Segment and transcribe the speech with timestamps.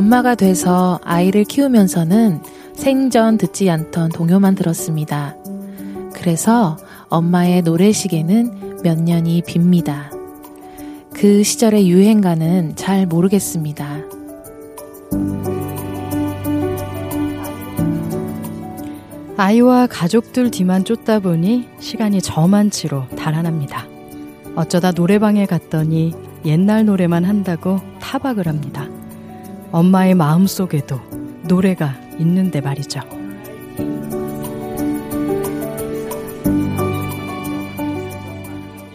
[0.00, 2.40] 엄마가 돼서 아이를 키우면서는
[2.74, 5.36] 생전 듣지 않던 동요만 들었습니다.
[6.14, 6.78] 그래서
[7.10, 10.08] 엄마의 노래시계는 몇 년이 빕니다.
[11.12, 13.98] 그 시절의 유행가는 잘 모르겠습니다.
[19.36, 23.86] 아이와 가족들 뒤만 쫓다 보니 시간이 저만치로 달아납니다.
[24.56, 26.14] 어쩌다 노래방에 갔더니
[26.46, 28.88] 옛날 노래만 한다고 타박을 합니다.
[29.72, 31.00] 엄마의 마음 속에도
[31.44, 33.00] 노래가 있는데 말이죠.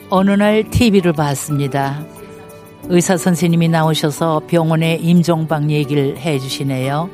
[0.10, 2.06] 어느 날 TV를 봤습니다.
[2.88, 7.10] 의사 선생님이 나오셔서 병원의 임종방 얘기를 해 주시네요.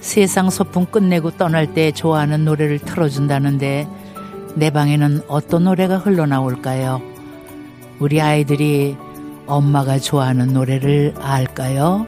[0.00, 3.88] 세상 소풍 끝내고 떠날 때 좋아하는 노래를 틀어준다는데
[4.54, 7.00] 내 방에는 어떤 노래가 흘러나올까요?
[7.98, 8.96] 우리 아이들이
[9.46, 12.06] 엄마가 좋아하는 노래를 알까요?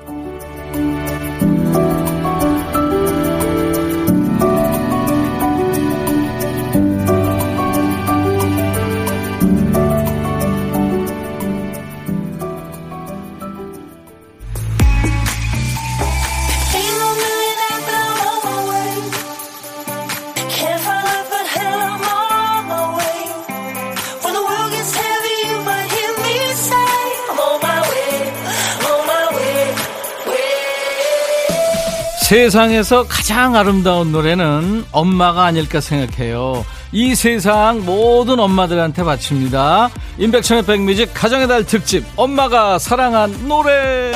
[32.47, 36.65] 세상에서 가장 아름다운 노래는 엄마가 아닐까 생각해요.
[36.93, 39.91] 이 세상 모든 엄마들한테 바칩니다.
[40.19, 44.13] 임백천의 백뮤직 가정의 달 특집 엄마가 사랑한 노래.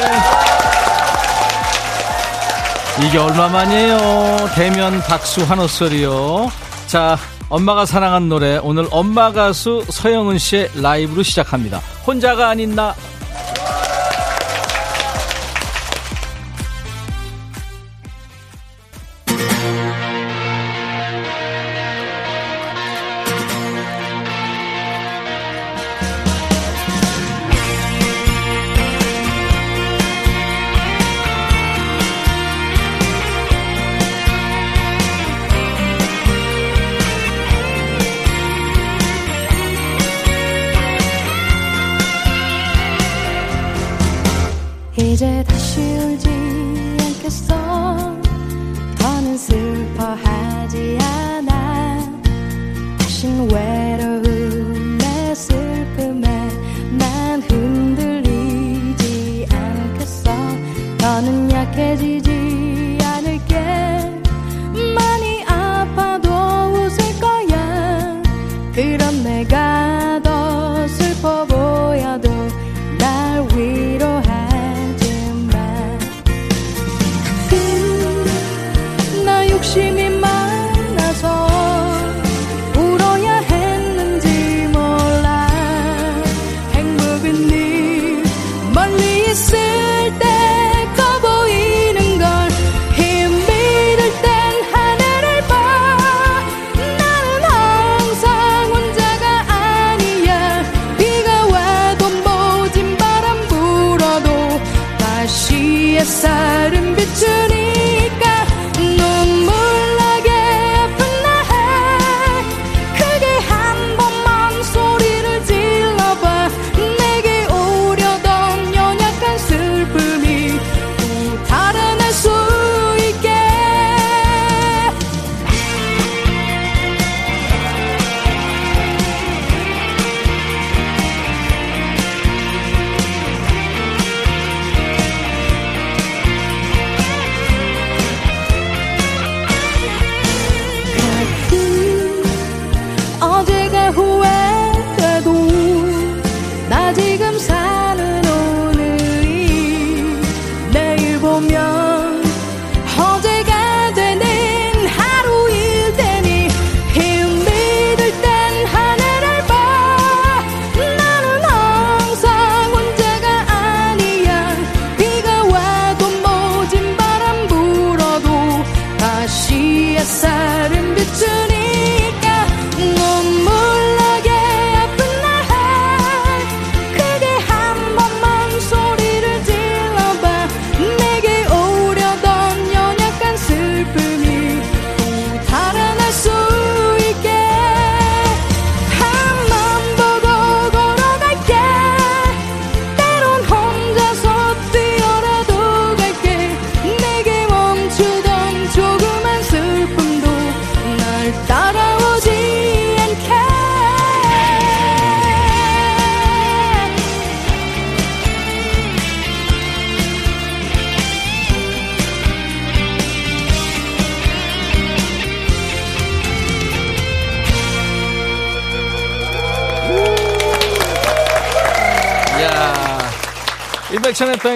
[3.05, 4.51] 이게 얼마만이에요?
[4.55, 6.53] 대면 박수 한호 소리요.
[6.87, 11.81] 자, 엄마가 사랑한 노래 오늘 엄마 가수 서영은 씨의 라이브로 시작합니다.
[12.07, 12.95] 혼자가 아닌 나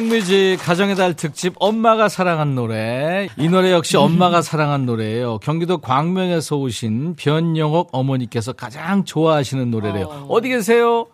[0.04, 3.28] 백뮤직 가정의 달 특집 엄마가 사랑한 노래.
[3.38, 5.38] 이 노래 역시 엄마가 사랑한 노래예요.
[5.38, 10.26] 경기도 광명에서 오신 변영옥 어머니께서 가장 좋아하시는 노래래요.
[10.28, 11.06] 어디 계세요?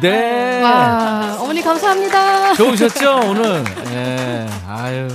[0.00, 0.62] 네.
[0.62, 2.54] 와, 어머니 감사합니다.
[2.54, 3.62] 좋으셨죠 오늘?
[3.84, 4.46] 네.
[4.66, 5.08] 아유.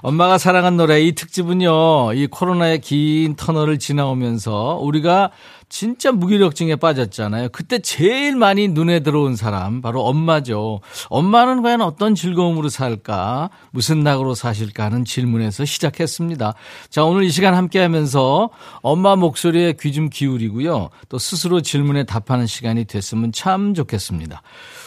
[0.00, 5.30] 엄마가 사랑한 노래 이 특집은요 이 코로나의 긴 터널을 지나오면서 우리가
[5.68, 7.48] 진짜 무기력증에 빠졌잖아요.
[7.50, 10.80] 그때 제일 많이 눈에 들어온 사람 바로 엄마죠.
[11.08, 13.50] 엄마는 과연 어떤 즐거움으로 살까?
[13.70, 16.54] 무슨 낙으로 사실까 하는 질문에서 시작했습니다.
[16.90, 18.50] 자, 오늘 이 시간 함께 하면서
[18.82, 20.90] 엄마 목소리에 귀 좀 기울이고요.
[21.08, 24.42] 또 스스로 질문에 답하는 시간이 됐으면 참 좋겠습니다.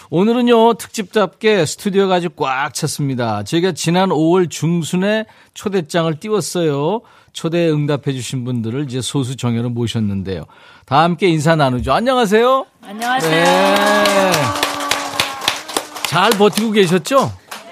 [0.10, 3.44] 오늘은요, 특집답게 스튜디오가 아주 꽉 찼습니다.
[3.44, 7.02] 저희가 지난 5월 중순에 초대장을 띄웠어요.
[7.34, 10.46] 초대에 응답해 주신 분들을 이제 소수 정예로 모셨는데요.
[10.86, 11.92] 다 함께 인사 나누죠.
[11.92, 12.66] 안녕하세요.
[12.84, 13.32] 안녕하세요.
[13.32, 14.32] 네.
[16.08, 17.32] 잘 버티고 계셨죠?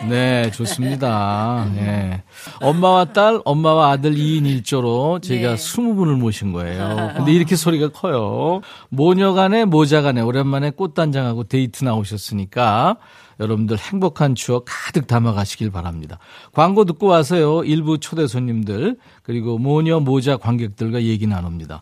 [0.09, 1.67] 네, 좋습니다.
[1.73, 2.23] 네.
[2.61, 5.55] 엄마와 딸, 엄마와 아들 2인 1조로 제가 네.
[5.55, 7.13] 20분을 모신 거예요.
[7.17, 8.61] 근데 이렇게 소리가 커요.
[8.89, 12.97] 모녀간에 모자간에 오랜만에 꽃단장하고 데이트 나오셨으니까
[13.39, 16.19] 여러분들 행복한 추억 가득 담아가시길 바랍니다.
[16.53, 17.63] 광고 듣고 와서요.
[17.63, 21.81] 일부 초대 손님들 그리고 모녀 모자 관객들과 얘기 나눕니다.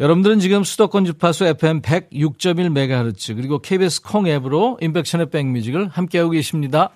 [0.00, 6.90] 여러분들은 지금 수도권 주파수 FM 106.1MHz 그리고 KBS 콩 앱으로 인백션의 백뮤직을 함께하고 계십니다.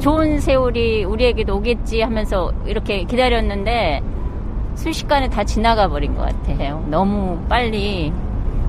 [0.00, 4.02] 좋은 세월이 우리에게도 오겠지 하면서 이렇게 기다렸는데
[4.74, 6.84] 순식간에 다 지나가 버린 것 같아요.
[6.88, 8.10] 너무 빨리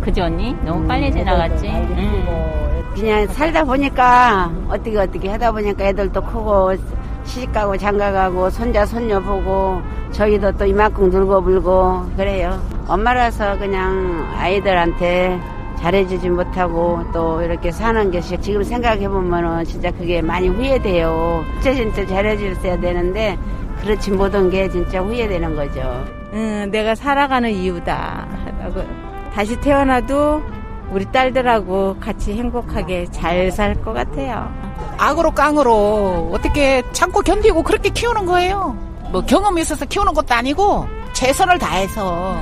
[0.02, 0.54] 그지 언니?
[0.66, 1.68] 너무 빨리 지나갔지.
[1.68, 2.92] 음.
[2.94, 6.76] 그냥 살다 보니까 어떻게 어떻게 하다 보니까 애들도 크고
[7.26, 9.82] 시집가고 장가가고 손자 손녀 보고
[10.12, 12.62] 저희도 또 이만큼 늘고 불고 그래요.
[12.88, 15.40] 엄마라서 그냥 아이들한테
[15.78, 21.44] 잘해주지 못하고 또 이렇게 사는 것이 지금 생각해 보면은 진짜 그게 많이 후회돼요.
[21.62, 23.38] 진짜 진짜 잘해줬어야 되는데
[23.82, 25.82] 그렇지 못한 게 진짜 후회되는 거죠.
[26.34, 28.28] 응, 내가 살아가는 이유다.
[29.34, 30.42] 다시 태어나도
[30.92, 34.50] 우리 딸들하고 같이 행복하게 잘 살 것 같아요.
[34.98, 38.78] 악으로 깡으로 어떻게 참고 견디고 그렇게 키우는 거예요.
[39.12, 42.36] 뭐 경험이 있어서 키우는 것도 아니고 최선을 다해서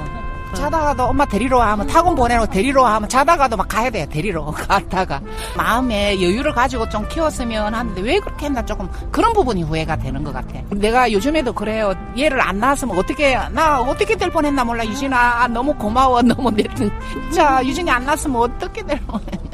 [0.53, 4.45] 자다가도 엄마 데리러 와 하면 타고 보내고 데리러 와 하면 자다가도 막 가야 돼요 데리러.
[4.51, 5.21] 갔다가.
[5.55, 10.33] 마음에 여유를 가지고 좀 키웠으면 하는데 왜 그렇게 했나 조금 그런 부분이 후회가 되는 것
[10.33, 10.59] 같아.
[10.71, 11.93] 내가 요즘에도 그래요.
[12.17, 14.85] 얘를 안 낳았으면 어떻게 나 어떻게 될 뻔했나 몰라.
[14.85, 16.21] 유진아 아, 너무 고마워.
[16.23, 19.51] 너무 내 진짜 유진이 안 낳았으면 어떻게 될 뻔했나.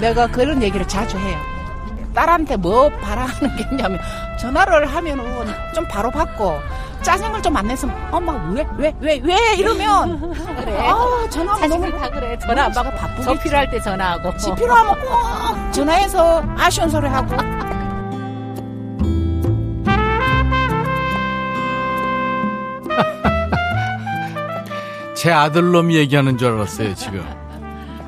[0.00, 1.36] 내가 그런 얘기를 자주 해요
[2.14, 4.00] 딸한테 뭐 바라는 게 있냐면
[4.38, 5.24] 전화를 하면은
[5.74, 6.58] 좀 바로 받고
[7.02, 10.78] 짜증을 좀 안 냈으면 엄마 왜 왜 왜 왜 이러면 그래.
[10.88, 12.38] 아 전화하면 너무 자식들 다 그래.
[12.38, 13.22] 전화 안 받고 바쁘게.
[13.22, 14.36] 저 필요할 때 전화하고.
[14.36, 17.36] 지 필요하면 꼭 전화해서 아쉬운 소리 하고
[25.14, 27.24] 제 아들놈 얘기하는 줄 알았어요, 지금.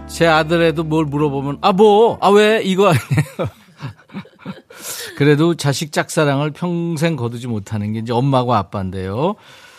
[0.06, 3.59] 제 아들에도 뭘 물어보면, 아, 뭐, 아, 왜, 이거 아니에요.
[5.16, 9.36] 그래도 자식 짝사랑을 평생 거두지 못하는 게 이제 엄마고 아빠인데요.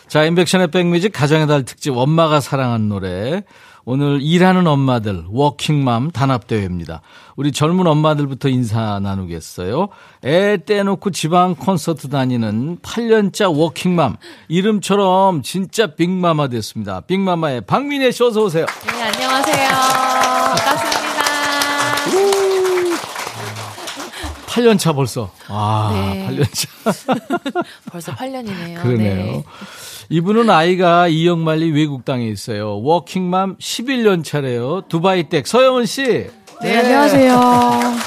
[0.08, 3.44] 자, 인백션의 백뮤직 가정의 달 특집 엄마가 사랑한 노래.
[3.84, 7.02] 오늘 일하는 엄마들 워킹맘 단합대회입니다.
[7.36, 9.88] 우리 젊은 엄마들부터 인사 나누겠어요.
[10.26, 14.18] 애 떼놓고 지방 콘서트 다니는 8년차 워킹맘.
[14.50, 17.02] 이름처럼 진짜 빅마마 됐습니다.
[17.02, 18.66] 빅마마의 박민혜 씨 어서 오세요.
[18.86, 19.70] 네, 안녕하세요.
[20.58, 21.02] 반갑습니다.
[24.52, 25.32] 8년 차 벌써.
[25.48, 26.28] 아, 네.
[26.28, 26.68] 8년 차.
[27.90, 28.82] 벌써 8년이네요.
[28.82, 29.44] 그러네요.
[30.10, 32.82] 이분은 아이가 이영만리 외국 땅에 있어요.
[32.82, 34.82] 워킹맘 11년 차래요.
[34.90, 36.28] 두바이 댁 서영은 씨.
[36.62, 37.40] 네, 안녕하세요.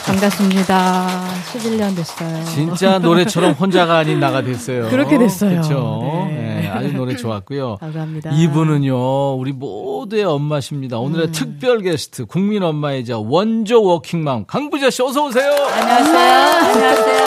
[0.06, 1.08] 반갑습니다.
[1.52, 2.44] 11년 됐어요.
[2.44, 4.88] 진짜 노래처럼 혼자가 아닌 나가 됐어요.
[4.90, 5.50] 그렇게 됐어요.
[5.50, 6.26] 그렇죠.
[6.28, 6.61] 네.
[6.62, 7.76] 네, 아주 노래 좋았고요.
[7.80, 8.30] 감사합니다.
[8.30, 10.99] 이분은요, 우리 모두의 엄마십니다.
[10.99, 11.04] 음.
[11.04, 15.50] 오늘의 특별 게스트, 국민 엄마이자 원조 워킹맘 강부자 씨 어서 오세요.
[15.50, 16.34] 안녕하세요.
[16.70, 17.25] 안녕하세요.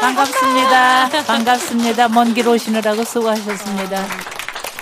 [0.00, 1.08] 반갑습니다.
[1.26, 2.08] 반갑습니다.
[2.08, 4.04] 먼 길 오시느라고 수고하셨습니다.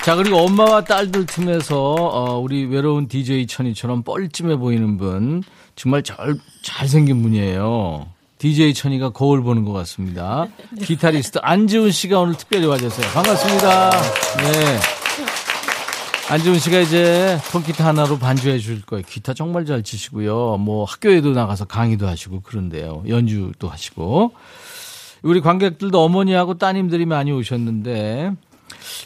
[0.02, 5.42] 자, 그리고 엄마와 딸들 틈에서, 어, 우리 외로운 DJ 천이처럼 뻘쭘해 보이는 분,
[5.76, 8.06] 정말 잘, 잘생긴 분이에요.
[8.38, 10.48] DJ 천이가 거울 보는 것 같습니다.
[10.82, 13.06] 기타리스트 안지훈 씨가 오늘 특별히 와주세요.
[13.12, 13.90] 반갑습니다.
[13.90, 14.80] 네.
[16.30, 19.04] 안지훈 씨가 이제 통기타 하나로 반주해 줄 거예요.
[19.06, 20.58] 기타 정말 잘 치시고요.
[20.58, 23.02] 뭐 학교에도 나가서 강의도 하시고 그런데요.
[23.08, 24.32] 연주도 하시고.
[25.22, 28.32] 우리 관객들도 어머니하고 따님들이 많이 오셨는데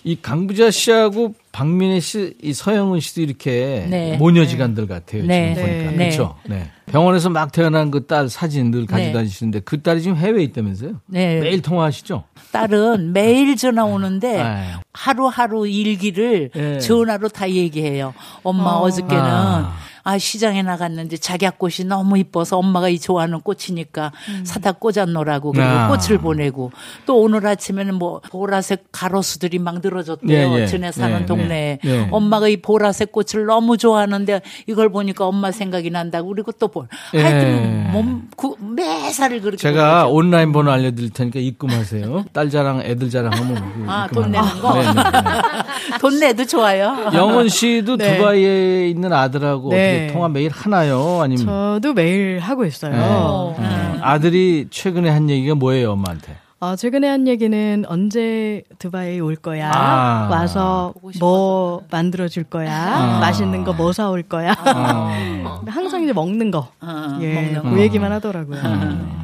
[0.04, 4.16] 이 강부자 씨하고 박민혜 씨, 이 서영은 씨도 이렇게 네.
[4.16, 5.24] 모녀지간들 같아요.
[5.24, 5.54] 네.
[5.54, 5.90] 지금 보니까.
[5.92, 5.96] 네.
[5.96, 6.36] 그렇죠.
[6.46, 6.70] 네.
[6.86, 9.12] 병원에서 막 태어난 그 딸 사진 늘 가지고 네.
[9.12, 11.00] 다니시는데 그 딸이 지금 해외에 있다면서요?
[11.06, 11.40] 네.
[11.40, 12.24] 매일 통화하시죠?
[12.52, 14.76] 딸은 매일 전화 오는데 아유.
[14.92, 16.78] 하루하루 일기를 예.
[16.78, 18.14] 전화로 다 얘기해요.
[18.42, 18.90] 엄마 어.
[18.90, 19.74] 저께는 아.
[20.04, 20.18] 아.
[20.18, 24.12] 시장에 나갔는데 작약꽃이 너무 이뻐서 엄마가 이 좋아하는 꽃이니까
[24.44, 25.88] 사다 꽂아놓으라고 그리고 아.
[25.88, 26.72] 꽃을 보내고
[27.06, 30.56] 또 오늘 아침에는 뭐 보라색 가로수들이 막 늘어졌대요.
[30.56, 30.66] 예, 예.
[30.66, 31.88] 전에 사는 예, 동네에 예.
[31.88, 32.08] 예.
[32.10, 36.86] 엄마가 이 보라색 꽃을 너무 좋아하는데 이걸 보니까 엄마 생각이 난다고 그리고 또 볼.
[37.14, 37.22] 예.
[37.22, 40.14] 하여튼 몸 구, 매사를 그렇게 제가 보내죠.
[40.14, 42.26] 온라인 번호 알려드릴 테니까 입금하세요.
[42.32, 43.54] 딸 자랑, 애들 자랑 하면.
[43.54, 44.12] 그 아, 입금하면.
[44.12, 44.74] 돈 내는 거?
[44.74, 45.98] 네, 네, 네.
[46.00, 47.10] 돈 내도 좋아요.
[47.14, 48.16] 영원 씨도 네.
[48.16, 49.93] 두바이에 있는 아들하고 네.
[49.94, 51.20] 어떻게 통화 매일 하나요?
[51.22, 53.54] 아니면 저도 매일 하고 있어요.
[53.58, 53.64] 네.
[53.64, 53.98] 음.
[54.02, 56.36] 아들이 최근에 한 얘기가 뭐예요, 엄마한테?
[56.60, 59.70] 어, 최근에 한 얘기는 언제 두바이 올 거야?
[59.74, 60.28] 아.
[60.30, 62.72] 와서 뭐 만들어 줄 거야?
[62.72, 63.20] 아.
[63.20, 64.52] 맛있는 거 뭐 사올 거야?
[64.64, 65.60] 어.
[65.66, 66.68] 항상 이제 먹는 거.
[66.80, 67.80] 어, 예, 먹는 그 거.
[67.82, 69.23] 얘기만 하더라고요.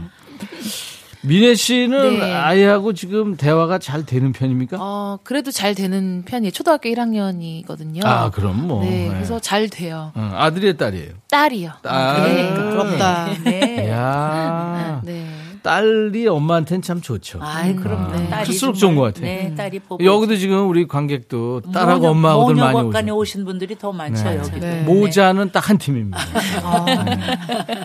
[1.23, 2.33] 민혜 씨는 네.
[2.35, 4.79] 아이하고 지금 대화가 잘 되는 편입니까?
[4.81, 6.51] 어, 그래도 잘 되는 편이에요.
[6.51, 8.05] 초등학교 1학년이거든요.
[8.07, 8.83] 아, 그럼 뭐.
[8.83, 9.09] 네, 네.
[9.09, 10.13] 그래서 잘 돼요.
[10.15, 11.13] 어, 아들이의 딸이에요.
[11.31, 11.73] 딸이요.
[11.83, 12.23] 딸.
[12.35, 12.55] 네.
[12.55, 13.29] 부럽다.
[13.45, 13.91] 네.
[13.91, 15.27] 야 네.
[15.63, 17.39] 딸이 엄마한테는 참 좋죠.
[17.43, 18.31] 아이, 그럼 네.
[18.31, 19.25] 딸이 클수록 좋은 것 같아요.
[19.27, 23.17] 네, 딸이 뽑 여기도 지금 우리 관객도 딸하고 엄마하고들 많이 오죠.
[23.19, 24.39] 오신 분들이 더 많죠, 네.
[24.39, 24.59] 여기도.
[24.61, 24.81] 네.
[24.85, 26.19] 모자는 딱 한 팀입니다.
[26.25, 27.85] 네.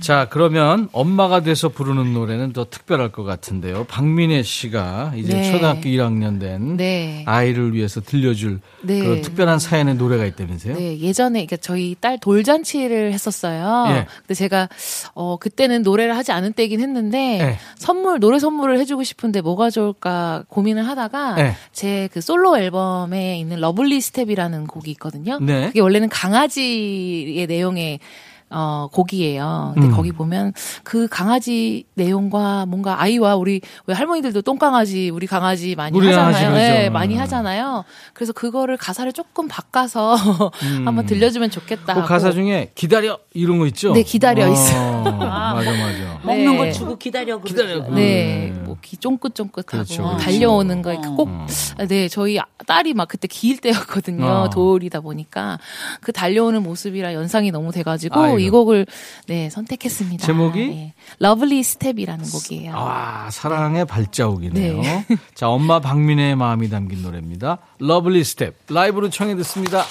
[0.00, 3.84] 자, 그러면 엄마가 돼서 부르는 노래는 더 특별할 것 같은데요.
[3.84, 5.52] 박민혜 씨가 이제 네.
[5.52, 7.22] 초등학교 1학년 된 네.
[7.26, 9.00] 아이를 위해서 들려줄 네.
[9.00, 10.74] 그런 특별한 사연의 노래가 있다면서요?
[10.76, 13.86] 네, 예전에 그러니까 저희 딸 돌잔치를 했었어요.
[13.90, 14.06] 예.
[14.20, 14.68] 근데 제가
[15.14, 17.58] 어 그때는 노래를 하지 않은 때이긴 했는데 예.
[17.76, 21.56] 선물 노래 선물을 해주고 싶은데 뭐가 좋을까 고민을 하다가 예.
[21.72, 25.38] 제 그 솔로 앨범에 있는 Lovely Step이라는 곡이 있거든요.
[25.40, 25.66] 네.
[25.66, 28.00] 그게 원래는 강아지의 내용의
[28.50, 29.72] 어, 곡이에요.
[29.74, 29.92] 근데 음.
[29.92, 30.52] 거기 보면
[30.84, 36.52] 그 강아지 내용과 뭔가 아이와 우리 왜 할머니들도 똥강아지, 우리 강아지 많이 우리 하잖아요.
[36.54, 37.20] 네, 많이 음.
[37.20, 37.84] 하잖아요.
[38.12, 40.14] 그래서 그거를 가사를 조금 바꿔서
[40.84, 41.94] 한번 들려주면 좋겠다.
[41.94, 42.02] 그.
[42.02, 43.92] 가사 중에 기다려 이런 거 있죠?
[43.92, 45.02] 네, 기다려 어, 있어요.
[45.18, 46.20] 맞아, 맞아.
[46.24, 46.56] 먹는 네.
[46.56, 47.40] 거 주고 기다려.
[47.40, 47.88] 기다려.
[47.90, 48.62] 네, 음.
[48.66, 50.18] 뭐기 쫑긋쫑긋하고 그렇죠, 그렇죠.
[50.18, 51.46] 달려오는 거에 그 꼭, 음.
[51.88, 54.24] 네, 저희 딸이 막 그때 기일 때였거든요.
[54.24, 54.50] 어.
[54.50, 55.58] 돌이다 보니까
[56.00, 58.46] 그 달려오는 모습이라 연상이 너무 돼가지고 아 이고.
[58.46, 58.86] 이 곡을
[59.26, 60.26] 네 선택했습니다.
[60.26, 60.66] 제목이?
[60.66, 60.94] 네.
[61.18, 62.72] Lovely Step이라는 곡이에요.
[62.76, 64.80] 아, 사랑의 발자국이네요.
[64.80, 65.06] 네.
[65.34, 67.58] 자, 엄마 박민혜의 마음이 담긴 노래입니다.
[67.78, 68.54] Lovely Step.
[68.68, 69.84] 라이브로 청해 듣습니다.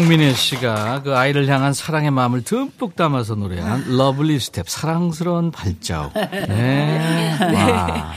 [0.00, 6.14] 박민혜 씨가 그 아이를 향한 사랑의 마음을 듬뿍 담아서 노래한 Lovely Step 사랑스러운 발자국.
[6.48, 7.36] 네.
[7.54, 8.10] 와,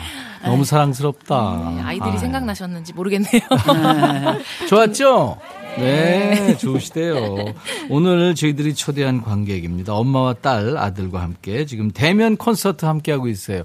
[0.46, 1.74] 너무 사랑스럽다.
[1.76, 2.18] 네, 아이들이 아유.
[2.20, 3.42] 생각나셨는지 모르겠네요.
[4.70, 5.38] 좋았죠?
[5.78, 7.54] 네, 좋으시대요.
[7.90, 9.94] 오늘 저희들이 초대한 관객입니다.
[9.94, 13.64] 엄마와 딸, 아들과 함께 지금 대면 콘서트 함께하고 있어요.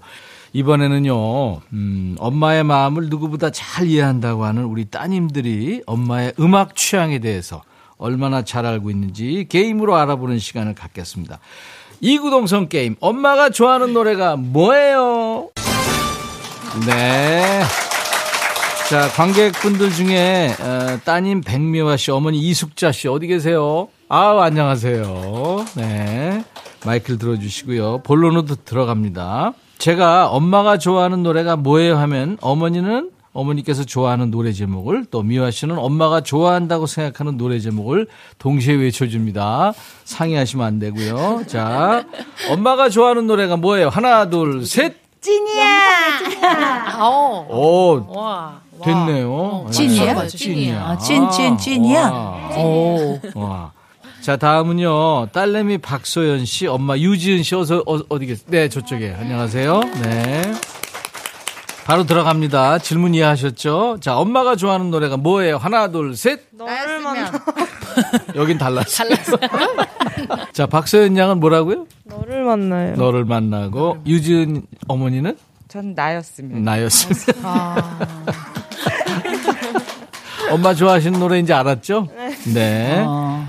[0.55, 7.62] 이번에는요, 음, 엄마의 마음을 누구보다 잘 이해한다고 하는 우리 따님들이 엄마의 음악 취향에 대해서
[7.99, 11.41] 얼마나 잘 알고 있는지 게임으로 알아보는 시간을 갖겠습니다.
[12.01, 15.51] 이구동성 게임, 엄마가 좋아하는 노래가 뭐예요?
[16.87, 17.63] 네.
[18.89, 23.89] 자, 관객분들 중에 어, 따님 백미화 씨, 어머니 이숙자 씨 어디 계세요?
[24.09, 25.67] 아우 안녕하세요.
[25.77, 26.43] 네,
[26.87, 28.03] 마이크를 들어 주시고요.
[28.05, 29.53] 본론으로 들어갑니다.
[29.77, 36.22] 제가 엄마가 좋아하는 노래가 뭐예요 하면 어머니는 어머니께서 좋아하는 노래 제목을 또 미화 씨는 엄마가
[36.22, 39.74] 좋아한다고 생각하는 노래 제목을 동시에 외쳐줍니다.
[40.05, 41.44] 상의하시면 안 되고요.
[41.46, 42.05] 자,
[42.51, 43.88] 엄마가 좋아하는 노래가 뭐예요?
[43.90, 44.96] 하나, 둘, 셋.
[46.98, 47.46] 어.
[47.51, 48.61] 오, 와.
[48.85, 49.66] 됐네요.
[49.70, 50.18] 찐이야?
[50.18, 50.81] 아, 찐이야.
[50.81, 52.11] 아, 찐, 찐, 찐이야?
[52.11, 52.57] 와.
[52.57, 53.20] 오.
[53.35, 53.72] 와.
[54.20, 55.29] 자, 다음은요.
[55.33, 58.46] 딸내미 박소연 씨, 엄마 유지은 씨 어서 어, 어디 계세요?
[58.48, 59.14] 네, 저쪽에.
[59.18, 59.81] 안녕하세요.
[60.03, 60.42] 네.
[61.88, 62.81] 바로 들어갑니다.
[62.81, 63.96] 질문 이해하셨죠?
[64.03, 65.57] 자, 엄마가 좋아하는 노래가 뭐예요?
[65.57, 66.42] 하나, 둘, 셋.
[66.53, 67.33] 너를 만나.
[68.37, 69.09] 여긴 달랐어요.
[70.53, 71.87] 자, 박소연 양은 뭐라고요?
[72.05, 72.94] 너를 만나요.
[72.94, 76.61] 너를 만나고 유지은 어머니는 전 나였습니다.
[76.61, 77.96] 나였습니다.
[80.53, 82.09] 엄마 좋아하시는 노래 이제 알았죠?
[82.53, 83.03] 네.
[83.07, 83.46] 어.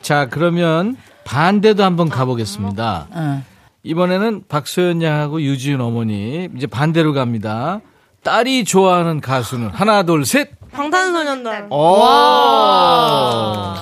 [0.00, 3.08] 자, 그러면 반대도 한번 가보겠습니다.
[3.10, 3.51] 어.
[3.84, 7.80] 이번에는 박소연 양하고 유지은 어머니 이제 반대로 갑니다.
[8.22, 10.50] 딸이 좋아하는 가수는 하나, 둘, 셋.
[10.72, 11.66] 방탄소년단.
[11.70, 12.02] 오,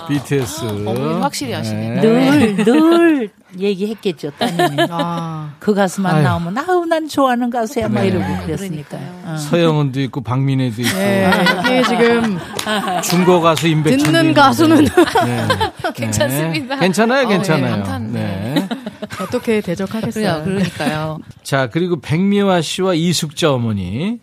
[0.08, 0.64] BTS.
[0.64, 2.00] 어머니 확실히 아시네.
[2.00, 4.86] 늘, 늘 얘기했겠죠, 따님이.
[4.90, 6.22] 아, 그 가수만 아유.
[6.22, 8.08] 나오면, 아우, 난 좋아하는 가수야, 막 네.
[8.08, 8.96] 이러고 그랬으니까.
[9.24, 9.36] 어.
[9.36, 12.38] 서영은도 있고 박민혜도 있고 네, 여기에 지금
[13.02, 14.90] 중고 가수 임백천 듣는 가수는 네.
[15.94, 16.74] 괜찮습니다.
[16.76, 16.80] 네.
[16.80, 17.70] 괜찮아요, 어, 네, 괜찮아요.
[17.76, 18.12] 감탄.
[18.12, 18.68] 네.
[19.20, 20.42] 어떻게 대적하겠어요?
[20.44, 21.18] 그러니까요.
[21.42, 24.18] 자, 그리고 백미화 씨와 이숙자 어머니.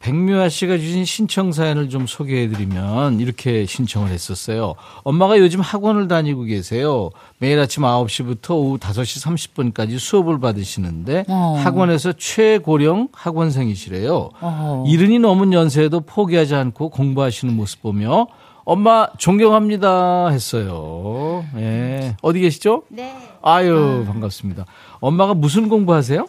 [0.00, 4.74] 백미화 씨가 주신 신청 사연을 좀 소개해드리면 이렇게 신청을 했었어요.
[5.04, 7.10] 엄마가 요즘 학원을 다니고 계세요.
[7.38, 11.54] 매일 아침 9시부터 오후 5시 30분까지 수업을 받으시는데 어.
[11.62, 14.30] 학원에서 최고령 학원생이시래요.
[14.40, 14.84] 어.
[14.88, 18.26] 이른이 넘은 연세에도 포기하지 않고 공부하시는 모습 보며
[18.64, 21.44] 엄마 존경합니다 했어요.
[21.56, 22.16] 예.
[22.22, 22.84] 어디 계시죠?
[22.88, 23.14] 네.
[23.42, 24.64] 아유, 반갑습니다.
[25.00, 26.26] 엄마가 무슨 공부하세요?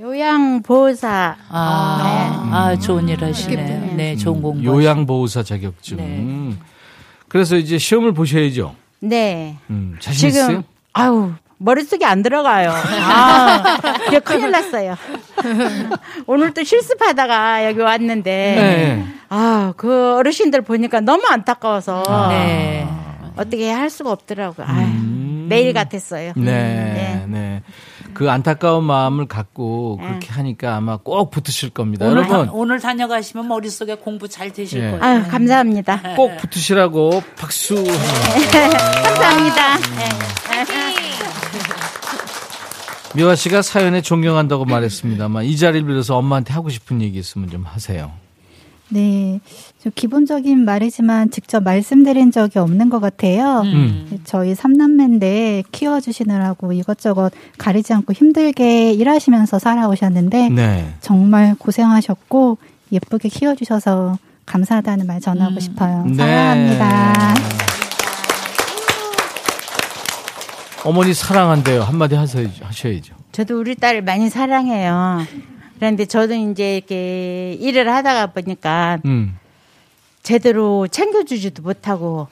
[0.00, 1.36] 요양보호사.
[1.48, 3.94] 아, 아, 좋은 일 하시네요.
[3.96, 4.64] 네, 좋은 공부.
[4.64, 5.96] 요양보호사 자격증.
[5.96, 6.02] 네.
[6.04, 6.60] 음.
[7.28, 8.74] 그래서 이제 시험을 보셔야죠.
[9.00, 9.56] 네.
[9.70, 10.64] 음, 자신 지금 있어요?
[10.92, 12.70] 아우 머릿속에 안 들어가요.
[12.72, 14.96] 아, 이제 큰일 났어요.
[16.26, 19.04] 오늘 또 실습하다가 여기 왔는데 네.
[19.28, 22.88] 아, 그 어르신들 보니까 너무 안타까워서 네.
[23.36, 24.66] 어떻게 할 수가 없더라고요.
[24.66, 25.46] 아유, 음.
[25.48, 26.32] 매일 같았어요.
[26.36, 27.62] 네, 네.
[28.18, 32.04] 그 안타까운 마음을 갖고 그렇게 하니까 아마 꼭 붙으실 겁니다.
[32.04, 34.90] 오늘, 다, 여러분, 오늘 다녀가시면 머릿속에 공부 잘 되실 예.
[34.90, 35.04] 거예요.
[35.04, 36.16] 아유, 감사합니다.
[36.16, 37.76] 꼭 붙으시라고 박수.
[39.04, 39.78] 감사합니다.
[43.14, 48.10] 미화 씨가 사연에 존경한다고 말했습니다만 이 자리를 빌어서 엄마한테 하고 싶은 얘기 있으면 좀 하세요.
[48.90, 49.40] 네.
[49.82, 53.62] 좀 기본적인 말이지만 직접 말씀드린 적이 없는 것 같아요.
[53.62, 54.20] 음.
[54.24, 60.94] 저희 삼남매인데 키워주시느라고 이것저것 가리지 않고 힘들게 일하시면서 살아오셨는데 네.
[61.00, 62.58] 정말 고생하셨고
[62.92, 66.04] 예쁘게 키워주셔서 감사하다는 말 전하고 싶어요.
[66.06, 66.14] 네.
[66.14, 67.34] 사랑합니다.
[70.84, 71.82] 어머니 사랑한대요.
[71.82, 72.14] 한마디.
[72.14, 73.14] 하셔야죠.
[73.32, 75.20] 저도 우리 딸을 많이 사랑해요.
[75.78, 79.38] 그런데 저도 이제 이렇게 일을 하다가 보니까 음.
[80.22, 82.28] 제대로 챙겨주지도 못하고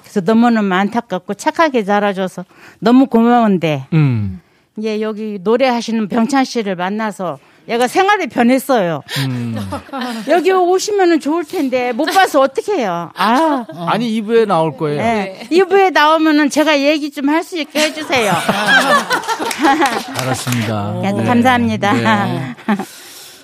[0.00, 2.44] 그래서 너무너무 안타깝고 착하게 자라줘서
[2.78, 4.40] 너무 고마운데 음.
[4.76, 9.02] 이제 여기 노래하시는 병찬 씨를 만나서 얘가 생활이 변했어요.
[9.18, 9.56] 음.
[10.28, 13.10] 여기 오시면 좋을 텐데 못 봐서 어떻게 해요?
[13.14, 15.00] 아, 아니 2부에 나올 거예요.
[15.02, 15.46] 네.
[15.50, 18.32] 이부에 나오면은 제가 얘기 좀 할 수 있게 해주세요.
[20.20, 21.00] 알았습니다.
[21.02, 21.92] 네, 감사합니다.
[21.92, 22.54] 네.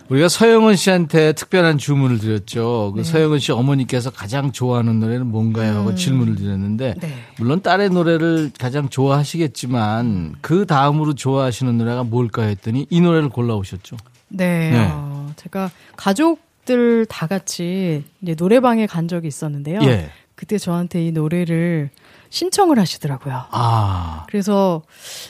[0.09, 2.93] 우리가 서영은 씨한테 특별한 주문을 드렸죠.
[2.95, 5.79] 그 서영은 씨 어머니께서 가장 좋아하는 노래는 뭔가요?
[5.79, 6.95] 하고 질문을 드렸는데
[7.39, 13.97] 물론 딸의 노래를 가장 좋아하시겠지만 그 다음으로 좋아하시는 노래가 뭘까 했더니 이 노래를 골라오셨죠.
[14.35, 14.70] 네.
[14.70, 14.88] 네.
[14.90, 19.81] 어, 제가 가족들 다 같이 이제 노래방에 간 적이 있었는데요.
[19.83, 20.11] 예.
[20.35, 21.90] 그때 저한테 이 노래를
[22.31, 23.44] 신청을 하시더라고요.
[23.51, 24.27] 아.
[24.29, 24.83] 그래서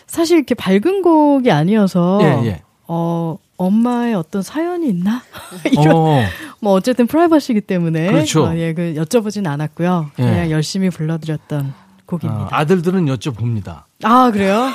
[0.07, 2.63] 사실 이렇게 밝은 곡이 아니어서 예, 예.
[2.89, 5.23] 어 엄마의 어떤 사연이 있나?
[5.71, 6.23] 이런 어.
[6.61, 8.47] 뭐 어쨌든 프라이버시기 때문에 그렇죠.
[8.47, 10.11] 어, 예, 그 여쭤보진 않았고요.
[10.19, 10.23] 예.
[10.23, 11.75] 그냥 열심히 불러드렸던
[12.07, 12.45] 곡입니다.
[12.45, 13.85] 어, 아들들은 여쭤봅니다.
[14.03, 14.69] 아 그래요?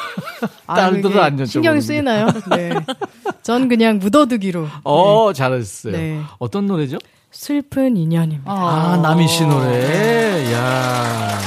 [0.67, 1.47] 아, 딸들은 그게 안 여쭤보는데.
[1.47, 2.27] 신경이 쓰이나요?
[2.49, 2.71] 네.
[3.43, 4.67] 전 그냥 묻어두기로.
[4.83, 5.93] 어, 잘하셨어요.
[5.93, 6.21] 네.
[6.39, 6.97] 어떤 노래죠?
[7.31, 8.51] 슬픈 인연입니다.
[8.51, 10.51] 아, 남희 씨 노래.
[10.53, 11.39] 야.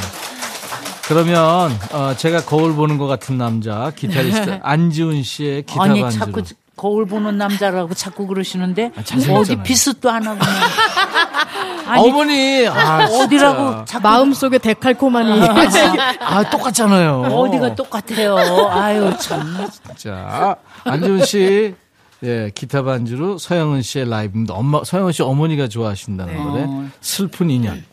[1.08, 6.24] 그러면 어, 제가 거울 보는 것 같은 남자 기타리스트 안지훈 씨의 기타 아니 반주로.
[6.24, 6.42] 자꾸
[6.82, 9.38] 거울 보는 남자라고 자꾸 그러시는데 잘생겼잖아요.
[9.38, 12.00] 어디 비슷도 안 하고 그냥.
[12.00, 13.04] 어머니 아.
[13.06, 15.30] 어디라고 자꾸 마음속에 데칼코마니.
[16.18, 17.20] 아 똑같잖아요.
[17.20, 18.36] 어디가 똑같아요.
[18.68, 19.64] 아유 참.
[19.96, 21.76] 자 안지훈 씨
[22.24, 24.54] 예, 기타 반주로 서영은 씨의 라이브입니다.
[24.54, 26.42] 엄마 서영은 씨 어머니가 좋아하신다는 네.
[26.42, 26.88] 노래 어.
[27.00, 27.84] 슬픈 인연.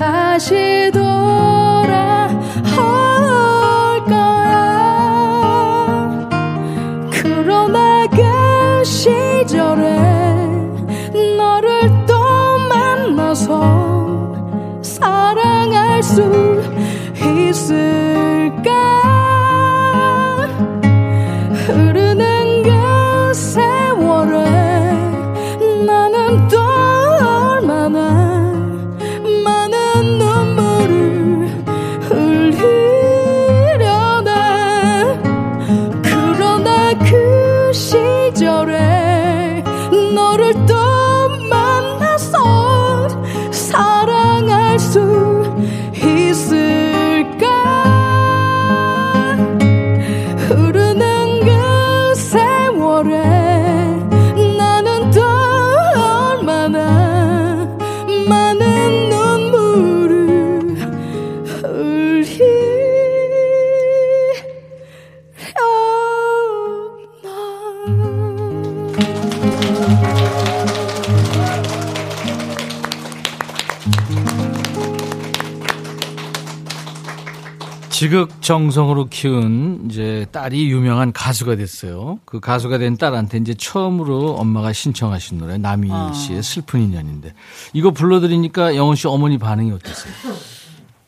[0.00, 1.12] 다시 돌아올
[4.06, 5.20] 거야.
[7.12, 9.98] 그러나 그 시절에
[11.36, 12.14] 너를 또
[12.70, 14.32] 만나서
[14.80, 16.62] 사랑할 수
[17.18, 17.99] 있을
[78.50, 82.18] 정성으로 키운 이제 딸이 유명한 가수가 됐어요.
[82.24, 86.12] 그 가수가 된 딸한테 이제 처음으로 엄마가 신청하신 노래 남희 아.
[86.12, 87.32] 씨의 슬픈 인연인데
[87.74, 90.12] 이거 불러드리니까 영원 씨 어머니 반응이 어땠어요?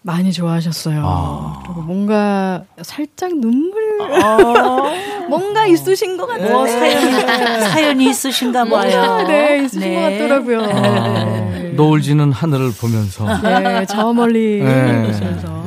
[0.03, 1.03] 많이 좋아하셨어요.
[1.05, 1.63] 아.
[1.65, 3.99] 그리고 뭔가 살짝 눈물
[5.29, 6.53] 뭔가 있으신 것 같은데.
[6.53, 7.13] 뭐 사연이,
[7.71, 9.27] 사연이 있으신가 봐요.
[9.27, 9.95] 네, 있으신 네.
[9.97, 10.61] 것 같더라고요.
[10.63, 15.07] 아, 노을지는 하늘을 보면서 네, 저 멀리 네.
[15.09, 15.62] 보시면서.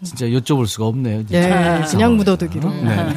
[0.00, 1.26] 야, 진짜 여쭤볼 수가 없네요.
[1.26, 1.78] 진짜.
[1.80, 2.70] 네, 그냥 묻어두기로.
[2.70, 3.14] 네.